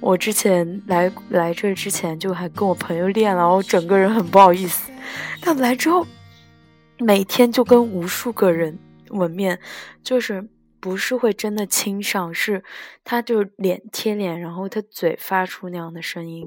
[0.00, 4.90] 我之前来来这之前就还跟我朋友练了，我整个人很不好意思。
[5.40, 6.06] 但来之后，
[6.98, 8.78] 每天就跟无数个人
[9.10, 9.58] 吻面，
[10.02, 10.46] 就是
[10.80, 12.62] 不是会真的亲上，是
[13.04, 16.46] 他就脸贴脸，然后他嘴发出那样的声音，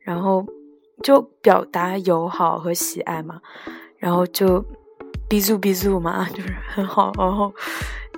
[0.00, 0.46] 然后
[1.02, 3.40] 就表达友好和喜爱嘛，
[3.96, 4.64] 然后就
[5.28, 7.52] b 组 b 组嘛， 就是很好，然后。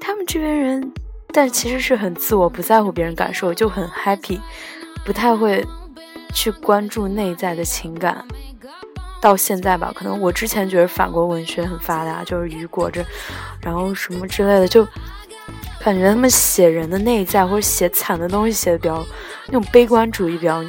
[0.02, 0.92] 他们这边人，
[1.32, 4.40] 但其实是很自我，不在乎别人感受，就很 happy，
[5.04, 5.66] 不太会
[6.34, 8.24] 去关注内在的情感。
[9.20, 13.04] 到现在吧，可能我之前觉得法国文学很发达，就是雨果这，
[13.60, 14.86] 然后什么之类的，就
[15.84, 19.06] 感觉他们写人的内在或者写惨的东西写的比较
[19.46, 20.64] 那种悲观主义比较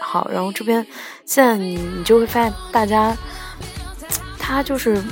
[0.00, 0.30] 好。
[0.32, 0.86] 然后这边
[1.24, 3.16] 现在你你就会发现，大家
[4.38, 5.02] 他就是。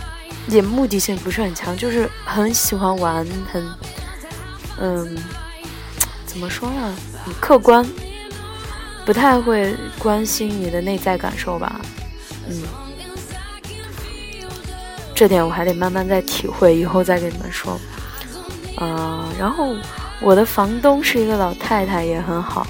[0.51, 3.17] 也目的性不是很强，就是很喜欢玩，
[3.53, 3.63] 很，
[4.81, 5.17] 嗯，
[6.25, 6.95] 怎么说呢？
[7.25, 7.85] 很客观，
[9.05, 11.81] 不太会关心你的内在感受吧？
[12.49, 12.63] 嗯，
[15.15, 17.79] 这点我还得慢慢再体会，以后再跟你们说。
[18.81, 19.75] 嗯，然后
[20.21, 22.67] 我的房东是一个老太太，也很好。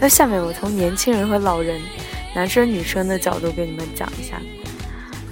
[0.00, 1.80] 那下面我从年轻人和老人，
[2.34, 4.40] 男生女生的角度给你们讲一下，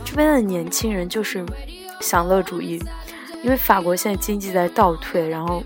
[0.05, 1.45] 这边的年轻人就是。
[2.01, 2.81] 享乐主义，
[3.43, 5.61] 因为法国现在经济在倒退，然后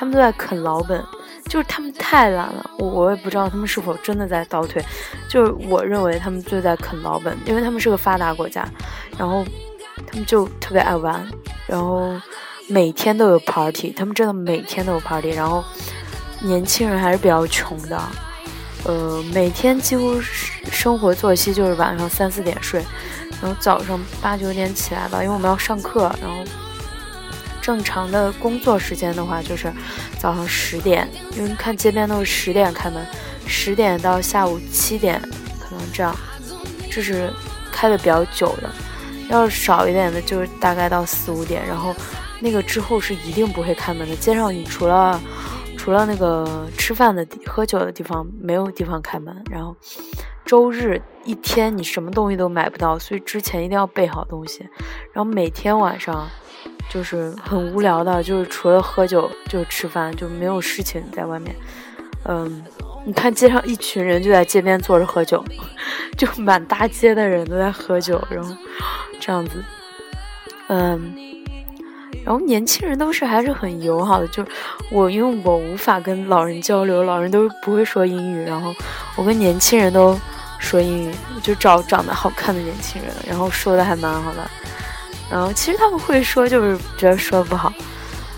[0.00, 1.04] 他们都在啃老本，
[1.44, 2.70] 就是他们太懒了。
[2.78, 4.82] 我我也不知道他们是否真的在倒退，
[5.28, 8.66] 就是我认为他们就在啃老本，因为他们是个发达国家，
[9.18, 9.44] 然后
[10.06, 11.22] 他们就特别爱玩，
[11.66, 12.18] 然后
[12.66, 15.62] 每天都有 party，他们真的每天都有 party，然后
[16.40, 18.00] 年轻人还是比较穷的，
[18.84, 20.18] 呃，每天几乎
[20.72, 22.82] 生活作息就是晚上三四点睡，
[23.42, 26.42] 然后早上八九点起来吧，因为我们要上课，然后
[27.70, 29.72] 正常的工作时间的话就是
[30.18, 33.06] 早上十点，因为看街边都是十点开门，
[33.46, 35.22] 十点到下午七点，
[35.60, 36.12] 可能这样，
[36.90, 37.32] 这是
[37.70, 38.68] 开的比较久的，
[39.28, 41.94] 要是少一点的，就是大概到四五点，然后
[42.40, 45.20] 那个之后是一定不会开门的，街上你除了。
[45.78, 49.34] 除了那个吃饭的、喝酒的地方，没有地方开门。
[49.50, 49.74] 然后
[50.44, 54.58] 周日一天你什么东西都买不到，所以之前一定要备好东西。
[55.14, 56.28] 然后每天晚上
[56.90, 61.54] 就是很无聊的，就是除了喝酒就吃饭，就没有事情在外面。
[62.24, 62.62] 嗯，
[63.06, 65.42] 你看街上一群人就在街边坐着喝酒，
[66.18, 68.54] 就满大街的人都在喝酒，然后
[69.18, 69.64] 这样子，
[70.68, 71.14] 嗯。
[72.22, 74.44] 然后年轻人都是还是很友好的，就
[74.90, 78.74] 我因为我无法跟老人交流，老人都不会说英语，然后
[79.16, 80.18] 我跟年轻人都
[80.58, 84.50] 说英语，就找长得好看的年轻人，然后说的还蛮好的。
[85.30, 87.72] 然后其实他们会说，就是觉得说不好。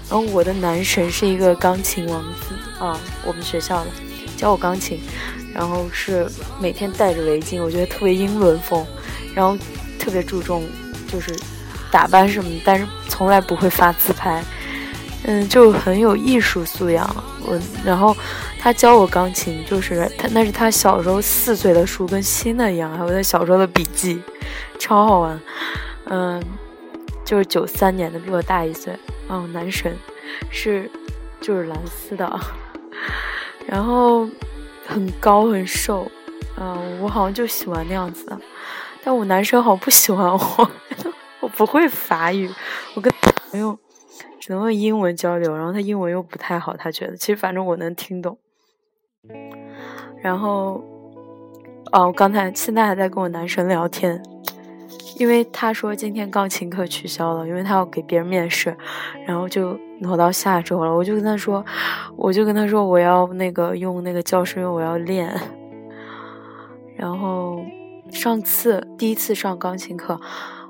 [0.08, 3.90] 然后我的男神是一个钢琴王子啊，我们学校的
[4.36, 5.00] 教我钢琴，
[5.54, 6.26] 然后是
[6.60, 8.86] 每天戴着围巾，我觉得特别英伦风，
[9.34, 9.56] 然后
[9.98, 10.64] 特别注重
[11.08, 11.34] 就是。
[11.90, 14.42] 打扮什么，但是从来不会发自拍，
[15.24, 17.06] 嗯，就很有艺术素养。
[17.44, 18.16] 我然后
[18.58, 24.22] 他教我钢琴，就是他那是他小时候四岁的书，跟新的一样，还有他小时候的笔记，
[24.78, 25.38] 超好玩。
[26.04, 26.42] 嗯，
[27.32, 28.94] 就是九三年的，比我大一岁。
[29.26, 29.96] 哦，男神
[30.50, 30.90] 是
[31.40, 32.30] 就是蓝丝的，
[33.66, 34.28] 然后
[34.86, 36.06] 很高很瘦，
[36.58, 38.38] 嗯，我好像就喜欢那样子的，
[39.02, 40.70] 但我男生好像不喜欢我。
[41.40, 42.50] 我不会法语，
[42.94, 43.10] 我跟
[43.50, 43.78] 朋友
[44.38, 48.36] 只能用英文交流，然后他英文又不太好，他觉得其实反正我能听懂。
[50.22, 50.84] 然后，
[51.92, 54.22] 哦，我刚才现在还在跟我男神聊天，
[55.16, 58.76] 因为他说今天钢琴课取消了，因为他要给别人面试，
[59.26, 60.94] 然后就挪到下周了。
[60.94, 61.64] 我就跟他说，
[62.16, 65.32] 我就跟他说我要那个用那个教室，因为我要练。
[66.96, 67.60] 然后
[68.10, 70.20] 上次第一次上钢琴课。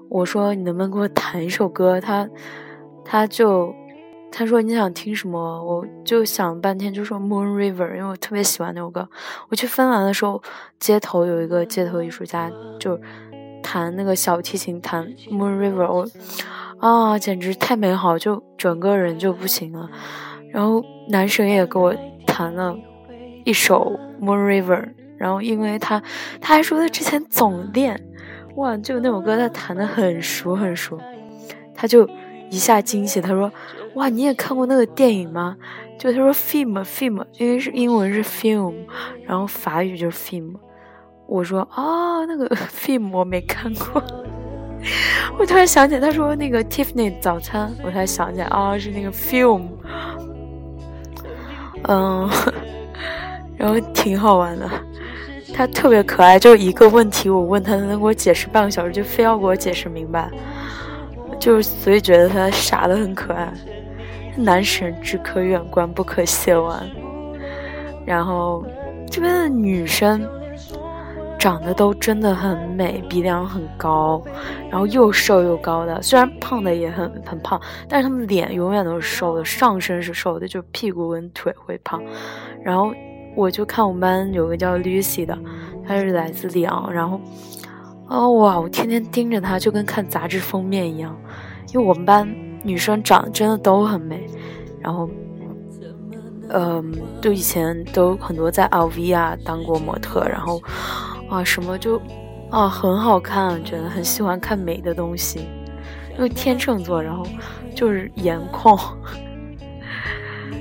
[0.09, 1.99] 我说你能不能给我弹一首歌？
[1.99, 2.29] 他，
[3.03, 3.75] 他就，
[4.31, 5.39] 他说你想听什么？
[5.65, 9.09] 我就想半天，就说 Moon River，因为我特别喜欢那首歌。
[9.49, 10.43] 我去芬兰的时候，
[10.79, 13.01] 街头有一个街头艺术家，就
[13.73, 16.07] 弹那个小提琴，弹 Moon River，我
[16.77, 19.89] 啊，简直太美好，就整个人就不行了。
[20.51, 22.77] 然后男神也给我弹了
[23.47, 26.03] 一首 Moon River，然后因为他，
[26.39, 27.99] 他还说他之前总练。
[28.57, 31.01] 哇，就那首歌，他弹的很熟很熟，
[31.75, 32.07] 他就
[32.51, 33.51] 一下惊喜，他说
[33.97, 35.57] ：“哇，你也看过那个电影吗？”
[35.99, 38.75] 就他说 “film film”，因为是英文是 “film”，
[39.25, 40.57] 然后法语就是 “film”。
[41.33, 44.03] 我说：“啊，那个 film 我没看过。”
[45.38, 49.62] 我突然想起，他说那个 Tiffany 早餐，我才想起来，啊，是那个 “film”。
[51.88, 52.29] 嗯，
[53.57, 54.68] 然后挺好玩的。
[55.55, 60.31] 他特别可爱，就一个问题，我问他，他能给我解释半个小时，就非要给我解释明白，
[61.40, 63.53] 就所以觉得他傻的很可爱。
[64.37, 66.87] 男神只可远观，不可亵玩。
[68.05, 68.64] 然后
[69.11, 70.27] 这边的女生
[71.42, 74.22] 长得都真的很美，鼻梁很高，
[74.70, 82.00] 然后又瘦又高的，虽然胖的也很很胖，但是她们脸永远都是瘦的，上身是瘦的，就屁股跟腿会胖，
[82.62, 82.94] 然后。
[83.35, 85.37] 我就看我们班有个叫 Lucy 的，
[85.88, 87.18] 她是来自里昂，然后，
[88.07, 91.18] 哦哇，我天天盯着她，就跟看杂志封面一样。
[91.72, 92.31] 因为我们班
[92.62, 94.28] 女生长得真的都很美，
[94.78, 95.09] 然后，
[96.50, 100.61] 嗯，就以前都很多在 LV 啊当过模特，然后，
[101.33, 102.01] 啊什么就，
[102.51, 105.49] 啊很好看，觉得很喜欢看美的东西，
[106.16, 107.27] 因为天秤座，然后
[107.75, 108.78] 就是颜控。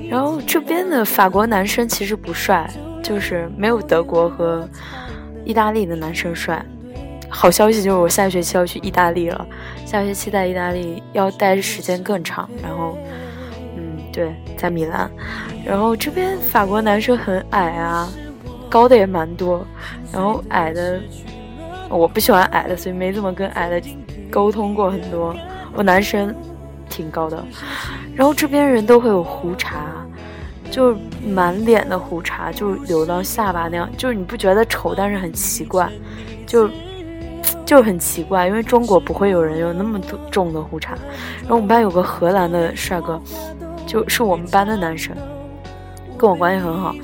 [0.08, 2.70] 然后这边的法国男生其实不帅，
[3.02, 4.66] 就是没有德国和
[5.44, 6.64] 意大利的男生帅。
[7.28, 9.46] 好消息就是我下学期要去意大利了，
[9.86, 12.48] 下学期在意大利要待的时间更长。
[12.62, 12.96] 然后，
[13.74, 15.10] 嗯，对，在米兰。
[15.64, 18.06] 然后这边法国男生很矮啊，
[18.72, 19.62] 高的也蛮多。
[20.10, 20.98] 然后矮的，
[21.90, 23.82] 我不喜欢矮的，所以没怎么跟矮的
[24.30, 25.36] 沟通过很多。
[25.74, 26.34] 我男生
[26.88, 27.44] 挺高的。
[28.14, 29.84] 然后这边人都会有胡茬。
[30.70, 35.86] 就满脸的胡茬，就留到下巴那样，就是你不觉得丑，但是很奇怪，
[36.46, 36.66] 就
[37.66, 40.94] 就很奇怪，因为中国不会有人有那么多重的胡茬。
[41.42, 43.20] 然后我们班有个荷兰的帅哥，
[43.86, 45.14] 就是我们班的男生，
[46.16, 46.94] 跟我关系很好，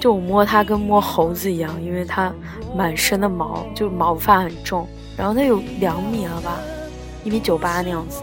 [0.00, 2.32] 就我摸它跟摸猴子一样，因为它
[2.74, 4.88] 满身的毛，就毛发很重。
[5.16, 6.58] 然后它有两米了吧，
[7.22, 8.22] 一米九八那样子，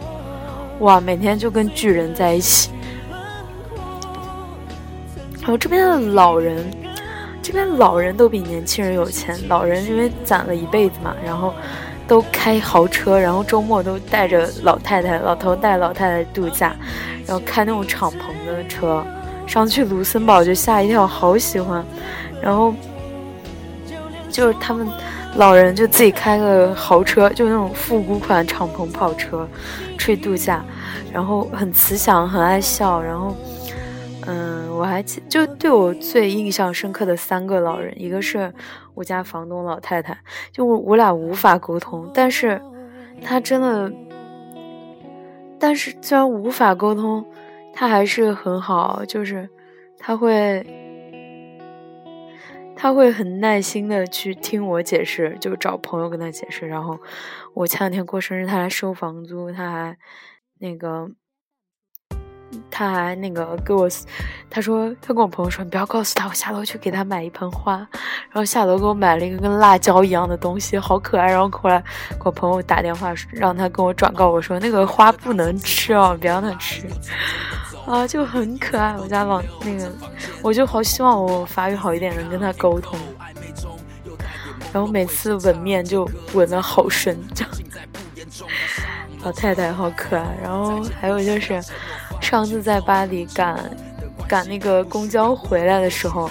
[0.80, 2.72] 哇，每天就跟巨人在一起。
[5.40, 6.66] 然后这边的老人，
[7.42, 9.38] 这边老人都比年轻人有钱。
[9.48, 11.54] 老人因为攒了一辈子嘛，然后
[12.08, 16.76] 都开豪车，然后周末都带着老太太、老头带老太太度假，
[17.26, 19.06] 然后开那种敞篷的车。
[19.48, 21.84] 上去卢森堡就吓一跳，好喜欢。
[22.42, 22.74] 然后
[24.30, 24.88] 就是他们
[25.38, 29.48] 老人就自己开个豪车，就那种复古款敞篷跑车，
[29.98, 30.64] 出去度假，
[31.12, 33.36] 然后很慈祥，很爱笑，然后。
[34.30, 38.54] 嗯，我还记，就对我最印象深刻的三个老人，一个是
[38.94, 40.18] 我家房东老太太，
[40.52, 42.62] 就我我俩无法沟通，但是
[43.24, 43.90] 她真的，
[45.58, 47.26] 但是虽然无法沟通，
[47.80, 49.48] 他还是很好，就是
[50.00, 50.66] 他会，
[52.76, 56.98] 他会很耐心的去听我解释，就找朋友跟他解释，然后
[57.54, 59.98] 我前两天过生日，他还收房租，他还
[60.58, 61.08] 那个。
[62.72, 63.90] 他还那个给我，
[64.50, 71.28] 他说他跟我朋友说，你不要告诉他，我下楼去给他买一盆花，然后下楼给我买了一个跟辣椒一样的东西，好可爱。
[71.28, 71.78] 然后后来
[72.12, 76.88] 给我朋友打电话，让他跟我转告我说，那个花不能吃哦，别让他吃，
[77.88, 78.96] 啊，就很可爱。
[78.98, 79.92] 我家老那个，
[80.44, 83.00] 我就好希望我发育好一点，能跟他沟通。
[84.72, 87.54] 然后每次吻面就吻的好深，这样。
[89.24, 90.38] 老太太好可爱。
[90.44, 91.60] 然后还有就是。
[92.20, 93.78] 上次在巴黎赶
[94.28, 96.30] 赶那个公交回来的时候，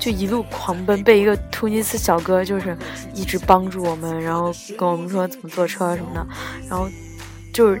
[0.00, 2.76] 就一路狂奔，被一个突尼斯小哥就是
[3.14, 6.26] 一直帮助我们，然后跟我们说怎么坐车什么的。
[6.68, 6.88] 然后
[7.52, 7.80] 就是，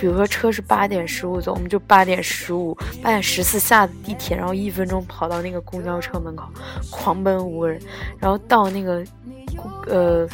[0.00, 6.48] 比如说车是八点十五走，我们就八点十五、八点十四下的地铁，然后一分钟跑到那个公交车门口，
[6.90, 7.78] 狂奔无人，
[8.18, 9.04] 然后到那个
[9.86, 10.26] 呃。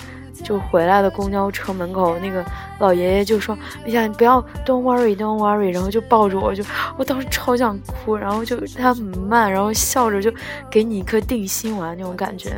[0.45, 2.45] 就回来的公交车门口，那个
[2.79, 3.57] 老爷爷就说
[3.87, 6.63] ：“哎呀，你不要，Don't worry，Don't worry。”然后就抱着我，就
[6.99, 8.15] 我当时超想哭。
[8.15, 10.31] 然后就他很慢，然后笑着就
[10.71, 12.53] 给你一颗定心丸那种感觉。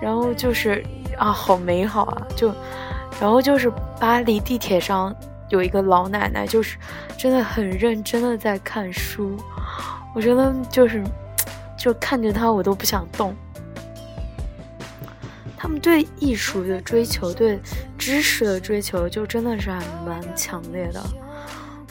[0.00, 0.82] 然后就是
[1.18, 2.22] 啊，好美好啊！
[2.36, 2.54] 就，
[3.20, 5.14] 然后就是巴黎地铁上
[5.48, 6.76] 有一个老奶奶，就是
[7.16, 9.36] 真的很认真的在看书。
[10.14, 11.04] 我觉得就是，
[11.78, 13.34] 就看着她，我都不想动。
[15.56, 17.58] 他们对艺术的追求，对
[17.98, 21.02] 知识的追求，就真的是还蛮强烈的。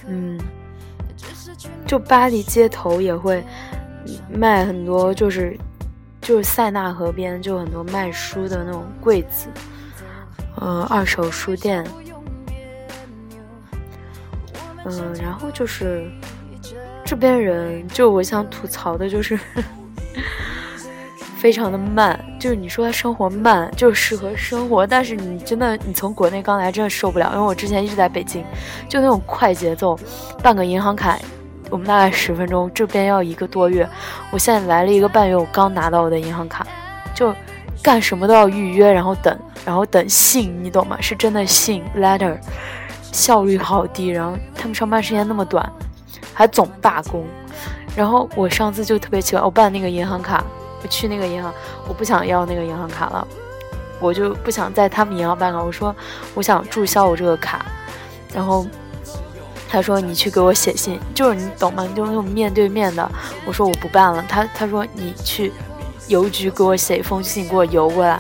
[0.07, 0.39] 嗯，
[1.85, 3.43] 就巴黎街头也会
[4.31, 5.57] 卖很多，就是
[6.21, 9.47] 就是塞纳河边就很多卖书的那种柜子，
[10.55, 11.85] 呃，二手书店。
[14.85, 16.05] 嗯，然后就是
[17.03, 19.39] 这边人，就我想吐槽的就是。
[21.37, 28.43] 非常的慢，就是你说他生活慢，就适合生活，但是你真的，你从国内刚来真的受不了，因为我之前一直在北京，
[28.89, 29.99] 就那种快节奏，
[30.41, 31.19] 办个银行卡，
[31.69, 33.87] 我们大概十分钟，这边要一个多月，
[34.31, 36.65] 我现在来了一个半月，我刚拿到我的银行卡，
[37.13, 37.31] 就
[37.83, 40.97] 干什么都要预约，然后等，然后等信，你懂吗？
[40.99, 42.39] 是真的信 letter，
[43.15, 45.71] 效率好低，然后他们上班时间那么短，
[46.33, 47.25] 还总罢工，
[47.95, 50.43] 然后我上次就特别奇怪，我办那个银行卡。
[50.83, 51.51] 我去那个银行，
[51.87, 53.27] 我不想要那个银行卡了，
[53.99, 55.65] 我就不想在他们银行办了。
[55.65, 55.95] 我说
[56.35, 57.65] 我想注销我这个卡，
[58.31, 58.67] 然后
[59.67, 61.87] 他说你去给我写信，就是你懂吗？
[61.95, 63.11] 就那种面对面的。
[63.47, 64.23] 我说我不办了。
[64.29, 65.51] 他他说你去
[66.07, 68.19] 邮局给我写一封信，给我邮过来。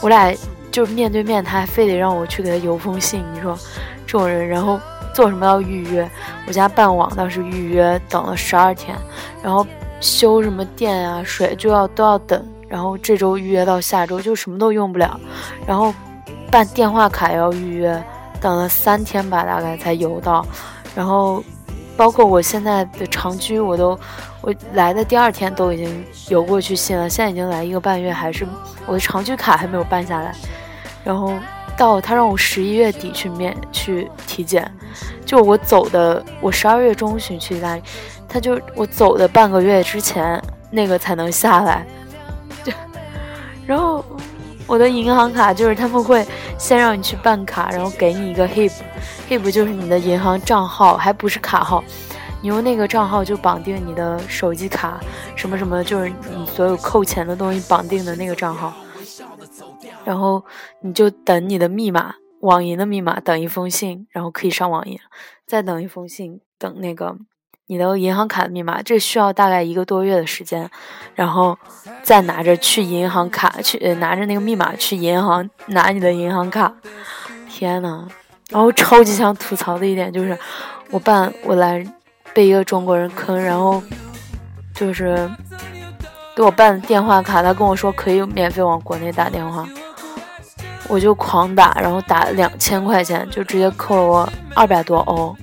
[0.00, 0.32] 我俩
[0.70, 3.24] 就面对面，他还非得让我去给他邮封信。
[3.34, 3.58] 你说
[4.06, 4.78] 这种人，然后
[5.14, 6.08] 做什么要预约？
[6.46, 8.96] 我家办网当时预约等了十二天，
[9.42, 9.66] 然后。
[10.00, 15.18] 修什么电啊水就要都要等，然后这周预约到下周就什么都用不了，
[15.66, 15.94] 然后
[16.50, 18.04] 办电话卡要预约，
[18.38, 20.44] 等了三天吧大概才邮到，
[20.94, 21.42] 然后
[21.96, 23.98] 包括我现在的长居我都
[24.42, 28.46] 我来的第二天都已经邮过去信了，现在已经来一个半月还是
[28.84, 30.34] 我的长居卡还没有办下来，
[31.02, 31.32] 然后
[31.76, 34.70] 到他让我十一月底去面去体检，
[35.24, 37.82] 就我走的我十二月中旬去意大利。
[38.28, 41.86] 他就我走的半个月之前那个才能下来，
[42.64, 42.72] 就
[43.64, 44.04] 然后
[44.66, 46.26] 我的银行卡就是他们会
[46.58, 51.84] 先让你去办卡，然后给你一个 HIP，HIP 就是你的银行账号，还不是卡号，
[52.40, 54.98] 你用那个账号就绑定你的手机卡，
[55.36, 58.72] 什么什么就是你所有扣钱的东西绑定的那个账号，
[60.04, 60.44] 然后
[60.80, 64.98] 你就等你的密码，网银的密码，等一封信，然后可以上网银，
[65.46, 67.16] 再等一封信，等那个。
[67.66, 70.70] 你的银行卡的密码，这需要大概一个多月的时间，
[71.14, 71.58] 然后
[72.02, 76.74] 再拿着去银行卡去拿着那个密码去银行拿你的银行卡。
[77.48, 78.06] 天呐！
[78.50, 80.38] 然后超级想吐槽的一点就是，
[80.90, 81.82] 我办我来
[82.34, 83.82] 被一个中国人坑，然后
[84.74, 85.30] 就是
[86.36, 89.66] 给我办电话卡，他跟我说可以免费往国内打电话，
[90.88, 95.36] 我就狂打，然后打两千块钱，就直接扣了我二百多欧。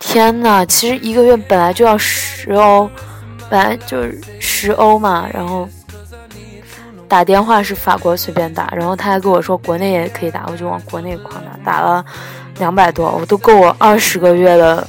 [0.00, 2.88] 天呐，其实一个月本来就要十欧，
[3.50, 5.28] 本来就是十欧嘛。
[5.32, 5.68] 然后
[7.06, 12.04] 打电话是法国随便打，然后他还跟我说国内也可以打，我就往国内狂打，打了
[12.58, 14.86] 两百多欧，都够我二十个月的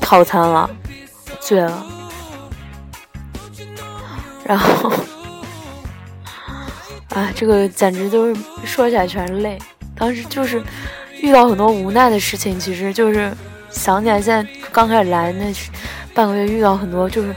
[0.00, 0.70] 套餐了，
[1.40, 1.86] 醉了。
[4.44, 4.92] 然后，
[7.14, 9.58] 啊，这个简直就是说起来全是泪。
[9.94, 10.62] 当时就是
[11.20, 13.32] 遇到很多无奈的事情，其实就是。
[13.74, 15.50] 想起来，现在刚开始来那
[16.12, 17.34] 半个月，遇到很多就是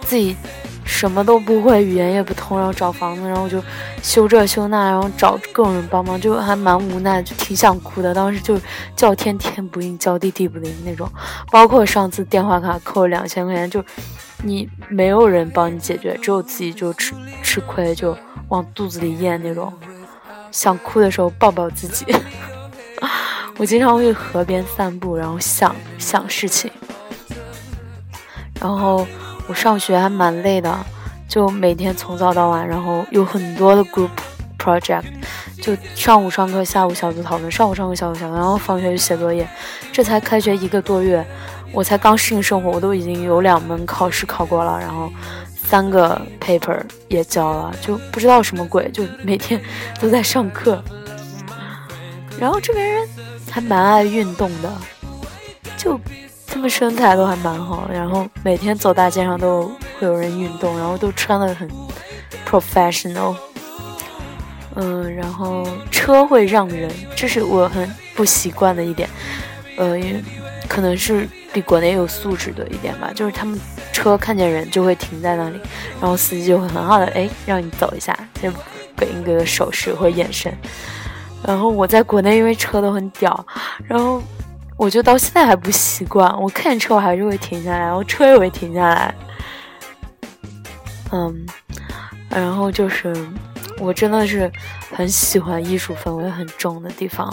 [0.00, 0.34] 自己
[0.84, 3.62] 什么都不会，语言也不通，然后找房子，然后就
[4.02, 8.12] 修这修那，然后找各种人帮忙，就还蛮无奈，就挺想哭的。
[8.12, 8.60] 当时就
[8.94, 11.10] 叫天天不应，叫地地不灵那种。
[11.50, 13.84] 包括上次电话卡扣了两千块钱，就
[14.42, 18.16] 你没有人帮你解决，只有自己就吃吃亏，就
[18.48, 19.72] 往肚子里咽那种。
[20.50, 22.04] 想哭的时候抱抱自己。
[23.56, 26.70] 我经常会去河边散步，然后想想事情。
[28.60, 29.06] 然后
[29.50, 30.72] 我上学还蛮累的，
[31.26, 34.10] 就每天从早到晚，然后有很多的 group
[34.56, 35.02] project，
[35.60, 39.44] 就上午上课，下午小组讨论，上午上课，下午小组，然后放学就写作业。
[39.90, 41.26] 这才开学一个多月，
[41.72, 45.10] 我才刚适应生活，我都已经有两门考试考过了，然后
[45.52, 49.60] 三个 paper 也交了，就不知道什么鬼，就每天
[50.00, 50.80] 都在上课。
[52.38, 53.08] 然后这边人。
[53.50, 54.72] 还蛮爱运动的，
[55.76, 55.98] 就
[56.60, 61.66] 他们身材都还蛮好，然后每天走大街上都会有人运动，然后都穿的很
[62.46, 63.34] professional。
[64.74, 69.08] 嗯，然后车会让人，这是我很不习惯的一点。
[69.78, 70.22] 呃，因为
[70.68, 73.58] 可能是比国内有素质的一点吧，就是他们
[73.90, 75.58] 车看见人就会停在那里，
[75.98, 78.50] 然后司机就会很好的哎让你走一下，就
[78.94, 80.54] 给一个手势或眼神。
[81.42, 83.46] 然后我在国内，因为车都很屌，
[83.88, 84.22] 然后
[84.80, 86.26] 我就到现在还不习惯。
[86.40, 89.14] 我看见车，我还是会停下来，然后车也会停下来。
[91.12, 91.46] 嗯，
[92.30, 93.14] 然后就是
[93.78, 94.50] 我真的是
[94.96, 97.30] 很喜欢艺术氛围很重的地方，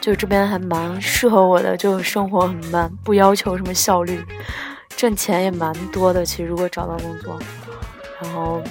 [0.00, 4.24] 就这边还蛮适合我的，就生活很慢，不要求什么效率，
[4.96, 6.24] 挣钱也蛮多的。
[6.24, 7.38] 其实如果找到工作，
[8.18, 8.62] 然后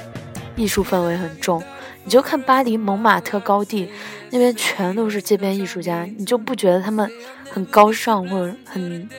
[0.55, 1.61] 艺术氛围很重。
[2.05, 3.89] 你就看巴黎蒙马特高地，
[4.29, 7.11] 那边全都是街边艺术家，你就不觉得他们
[7.49, 9.09] 很高尚或者很，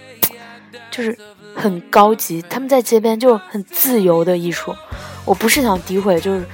[0.88, 1.18] 就是
[1.52, 2.40] 很高级？
[2.42, 4.72] 他们在街边就很自由的艺术。
[5.24, 6.46] 我不是想诋毁，就是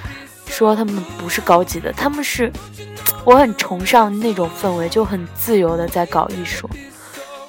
[0.46, 2.50] 说他们不是高级的，他们是，
[3.26, 6.66] 我很崇尚那种氛围，就很自由的在搞艺术，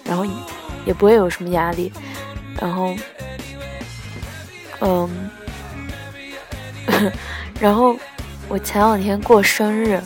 [0.03, 0.25] 然后
[0.85, 1.89] 也不会有什么压力，
[2.59, 2.93] 然后，
[4.81, 5.29] 嗯，
[7.61, 7.95] 然后。
[8.49, 9.99] 我前两天过生日，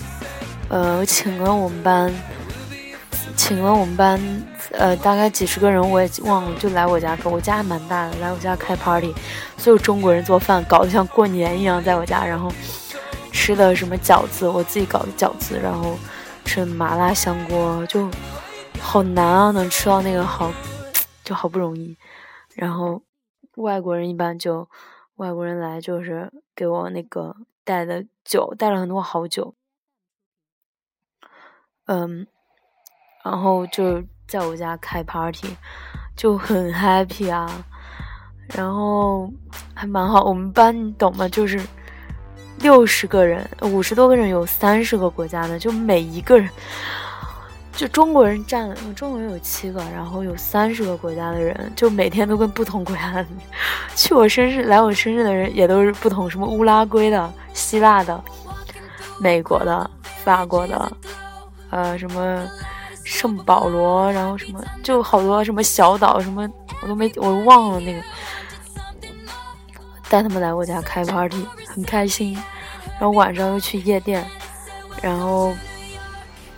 [0.70, 2.14] 呃，我请了我们班，
[3.36, 4.20] 请了我们班，
[4.72, 9.14] 呃，大概几十个人，我也忘了，就来我家，我家还蛮大的，来我家开 party，
[9.58, 12.50] 所有中国人做饭，搞得像过年一样，在我家，然后
[13.34, 15.98] 吃的什么饺子，我自己搞的饺子，然后
[16.46, 18.10] 吃麻辣香锅，就
[18.80, 20.54] 好难啊，能吃到那个好，
[21.26, 21.98] 就好不容易，
[22.56, 23.02] 然后
[23.56, 24.70] 外国人一般就，
[25.18, 27.36] 外国人来就是给我那个。
[27.68, 29.56] 带的酒带了很多好酒，
[31.86, 32.28] 嗯，
[33.24, 35.56] 然后就在我家开 party，
[36.18, 37.50] 就很 happy 啊，
[38.54, 39.32] 然后
[39.74, 40.26] 还蛮好。
[40.26, 41.28] 我们班你懂吗？
[41.30, 41.58] 就是
[42.60, 46.50] 六十个人，五十多个人，有三十个国家的，就每一个人。
[47.78, 53.26] 就中国人占了，中国人有七个，然后有三十个国家的人，就每天都跟不同国家的
[53.96, 58.20] 去我生日来我生日的人也都是不同，什么乌拉圭的、希腊的、
[59.20, 59.88] 美国的、
[60.24, 60.92] 法国的，
[61.70, 62.44] 呃，什么
[63.04, 66.50] 圣保罗，然后什么就好多什么小岛，什么
[66.82, 68.02] 我都没我忘了那个，
[70.10, 72.34] 带他们来我家开 party，很开心，
[73.00, 74.26] 然后晚上又去夜店，
[75.00, 75.54] 然后。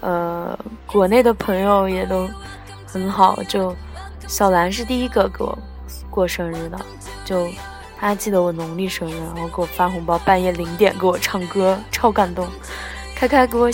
[0.02, 2.28] 呃，国内的朋友也都
[2.86, 3.76] 很好，就
[4.28, 5.58] 小兰是第一个给我
[6.10, 6.80] 过生日的，
[7.26, 7.48] 就
[8.00, 12.48] 他还记得我农历生日，然后给我发红包，半夜零点给我唱歌，超感动。
[13.16, 13.70] 开开给我，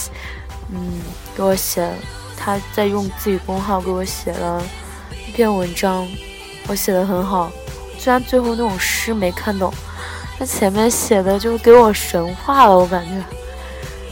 [0.71, 1.01] 嗯，
[1.37, 1.87] 给我写，
[2.35, 4.61] 他在用自己工号给我写了
[5.27, 6.07] 一篇文章，
[6.67, 7.51] 我写的很好，
[7.99, 9.71] 虽然最后那种诗没看懂，
[10.39, 13.23] 他前面写的就给我神话了，我感觉。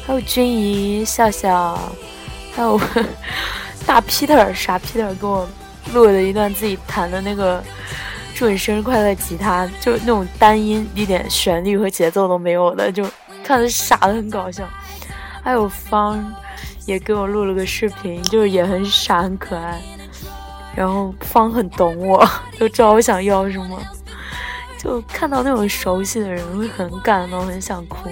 [0.05, 1.79] 还有君怡、笑笑，
[2.53, 2.79] 还有
[3.87, 5.47] 大 Peter 傻 Peter 给我
[5.93, 7.63] 录了一段自己弹的那个
[8.35, 13.05] “祝你生日快乐”吉他，就那种单音，一点旋律和节奏都没有的，就
[13.43, 14.67] 看着傻的很搞笑。
[15.41, 16.33] 还有方
[16.85, 19.81] 也给我录了个视频，就是也很傻很可爱。
[20.75, 22.27] 然后方很懂我，
[22.57, 23.79] 都知道我想要什么，
[24.77, 28.09] 就看到那种熟悉的人会很感动，很想哭。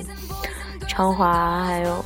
[0.91, 2.03] 昌华还有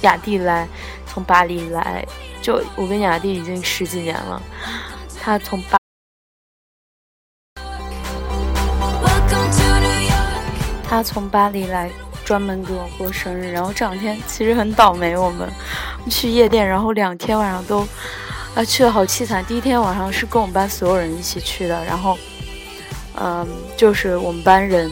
[0.00, 0.66] 雅蒂来，
[1.06, 2.02] 从巴黎来，
[2.40, 4.42] 就我跟雅蒂已经十几年了。
[5.20, 5.76] 他从巴，
[10.88, 11.90] 他从巴黎来，
[12.24, 13.52] 专门给我过生日。
[13.52, 15.46] 然后这两天其实很倒霉，我们
[16.10, 17.86] 去夜店，然后两天晚上都
[18.54, 19.44] 啊去的好凄惨。
[19.44, 22.16] 第一天晚上是跟我们班所有人一起去的，然后
[23.20, 23.46] 嗯，
[23.76, 24.90] 就是我们班人。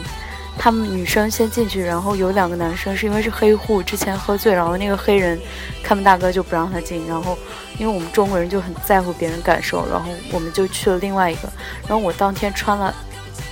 [0.57, 5.39] 他们女生先进去，然后有两个男生是因为是黑户，之前喝醉，然后那个黑人
[5.83, 7.07] 看门大哥就不让他进。
[7.07, 7.37] 然后
[7.77, 11.49] 因为我们中国人就很在乎别人感受，然后我们就去了另外一个。
[11.87, 12.93] 然后我当天穿了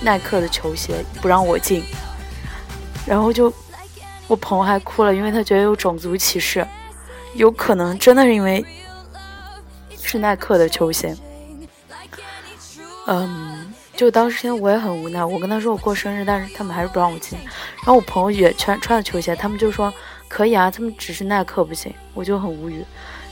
[0.00, 1.84] 耐克的球鞋，不让我进。
[3.06, 3.52] 然后就
[4.26, 6.66] 我朋友还哭了，因为他觉得有种族歧视，
[7.34, 8.64] 有可能真的是因为
[10.02, 11.16] 是耐克的球鞋。
[13.06, 13.55] 嗯。
[13.96, 17.38] 就当时我也很无奈，我跟他说我过生日，但是他们还是不让我进。
[17.76, 19.92] 然后我朋友也穿穿了球鞋，他们就说
[20.28, 22.84] 可以啊，他们只是耐克不行，我就很无语。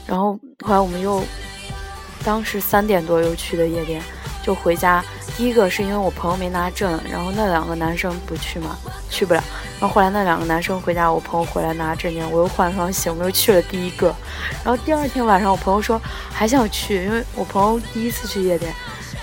[0.07, 1.23] 然后后来我们又
[2.23, 4.01] 当时三点多又去的夜店，
[4.43, 5.03] 就回家。
[5.37, 8.75] 第一个是因为我朋友没拿证，然后那两个男生不去嘛，
[9.09, 9.43] 去不了。
[9.79, 14.15] 然后后来那两个男生回家，我朋友回来拿证件，我又换双鞋，我们又去了第一个。
[14.63, 16.01] 然后第二天晚上，我朋友说
[16.31, 18.73] 还想去，因为我朋友第一次去夜店。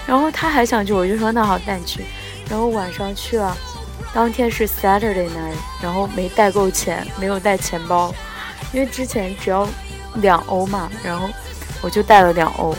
[0.06, 2.04] 然后他还想去，我就说那好带你去。
[2.50, 3.56] 然后晚上去了，
[4.12, 8.12] 当天是 Saturday night，然后没带够钱，没有带钱包，
[8.72, 9.66] 因为之前只要
[10.16, 11.28] 两欧嘛，然后
[11.82, 12.74] 我就带了两欧。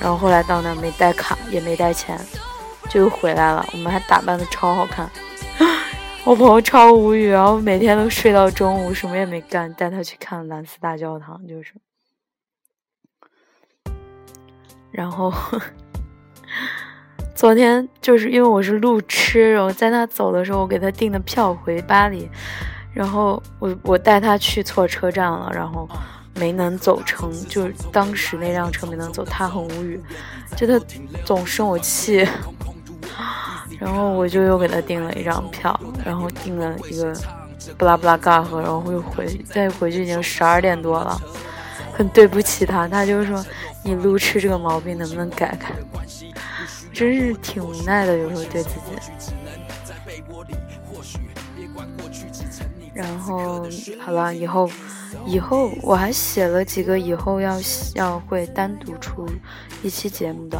[0.00, 2.18] 然后后来到那没带卡，也没带钱，
[2.88, 3.64] 就回来了。
[3.72, 5.08] 我们还打扮的超好看，
[6.24, 11.74] 我朋友超无语，然后每天都睡到中午，什么也没干，带他去看蓝斯大教堂，就是，
[14.90, 15.32] 然后。
[17.34, 22.28] 昨天就是因为我是路痴，然后在他走的时候，我给他订的票回巴黎，
[22.94, 25.86] 然后我我带他去错车站了，然后
[26.34, 30.00] 没能走成，就是当时那辆车没能走，他很无语，
[30.56, 30.82] 就他
[31.24, 32.26] 总生我气，
[33.78, 37.12] 然后我就又给他订了一张票，然后订了一个
[37.76, 41.20] 布拉布拉嘎和，然后又回再回去已经十二点多了，
[41.92, 43.44] 很对不起他，他就说
[43.84, 45.74] 你路痴这个毛病能不能改改？
[46.96, 49.34] 真是挺无奈的，有时候对自己。
[52.94, 53.68] 然后
[54.00, 54.70] 好了，以后
[55.26, 57.58] 以后我还写了几个以后要
[57.94, 59.28] 要会单独出
[59.82, 60.58] 一期节目的，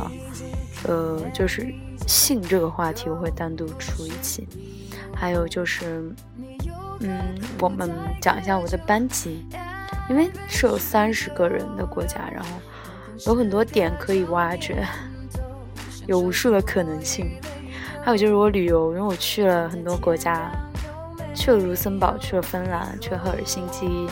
[0.85, 1.73] 呃，就是
[2.07, 4.47] 性这个话题我会单独出一期。
[5.15, 6.15] 还有就是，
[7.01, 7.19] 嗯，
[7.61, 9.43] 我们讲一下我的班级，
[10.11, 12.51] 因为是有三十个人的国家，然后
[13.25, 14.87] 有很多点可以挖掘。
[16.07, 17.31] 有无数的可能性，
[18.03, 20.51] 还有就是我旅游，因为我去了很多国家，
[21.35, 24.07] 去了卢森堡，去了芬兰，去了赫尔辛基，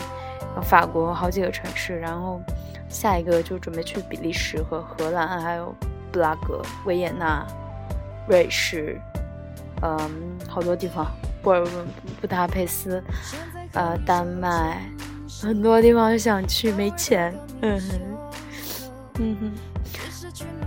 [0.63, 2.41] 法国好几个城市，然后
[2.89, 5.73] 下一个就准备去比利时和荷兰，还有
[6.11, 7.45] 布拉格、维也纳、
[8.27, 8.99] 瑞士，
[9.81, 10.09] 嗯，
[10.47, 11.07] 好多地方，
[11.41, 11.65] 布尔
[12.19, 13.01] 布达佩斯，
[13.73, 14.81] 呃，丹麦，
[15.41, 17.99] 很多地方想去，没钱， 嗯哼，
[19.19, 19.74] 嗯哼。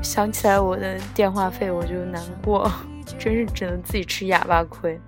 [0.03, 2.71] 想起来我的电话费我就难过，
[3.19, 4.99] 真是只能自己吃哑巴亏。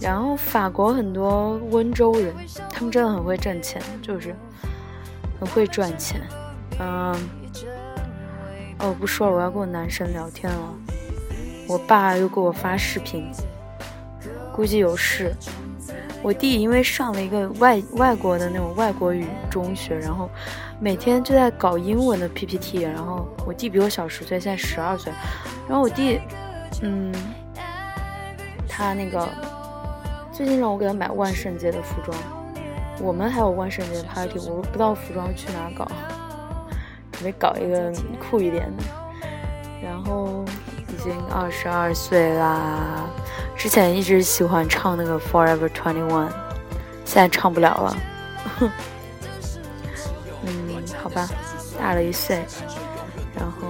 [0.00, 2.34] 然后法国很多温州人，
[2.70, 4.34] 他们真的很会挣钱，就是
[5.38, 6.20] 很会赚钱。
[6.78, 7.14] 嗯，
[8.78, 10.74] 哦，不说了，我要跟我男神聊天了。
[11.68, 13.30] 我爸又给我发视频，
[14.54, 15.34] 估计有事。
[16.22, 20.28] 我弟因为上了一个外外国的那种外国语中学，然后
[20.78, 22.82] 每天就在搞英文的 PPT。
[22.82, 25.10] 然后我弟比我小十岁，现在十二岁。
[25.66, 26.20] 然后我弟，
[26.82, 27.10] 嗯，
[28.68, 29.26] 他那个
[30.30, 32.16] 最近让我给他买万圣节的服装。
[33.00, 35.90] 我们还有万圣节 party，我不知道服装去哪搞，
[37.12, 38.82] 准备搞一个酷一点的。
[39.82, 40.44] 然后
[40.86, 43.08] 已经二十二岁啦。
[43.60, 46.30] 之前一直喜欢唱那个 Forever Twenty One，
[47.04, 47.96] 现在唱不了了。
[50.46, 51.28] 嗯，好吧，
[51.78, 52.42] 大了一岁。
[53.38, 53.68] 然后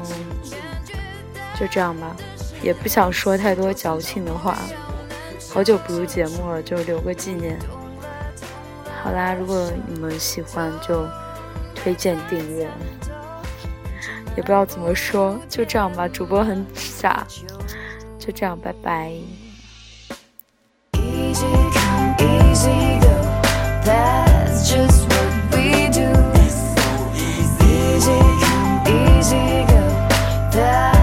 [1.59, 2.15] 就这样吧，
[2.63, 4.57] 也不想说太多矫情的话。
[5.53, 7.59] 好久不录节目了，就留个纪念。
[9.03, 11.05] 好啦，如果你们喜欢，就
[11.75, 12.71] 推荐订阅。
[14.37, 16.07] 也不知道怎么说，就这样吧。
[16.07, 17.27] 主播很傻，
[18.21, 19.13] 就这样，拜拜。
[30.51, 31.00] 在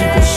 [0.00, 0.27] 我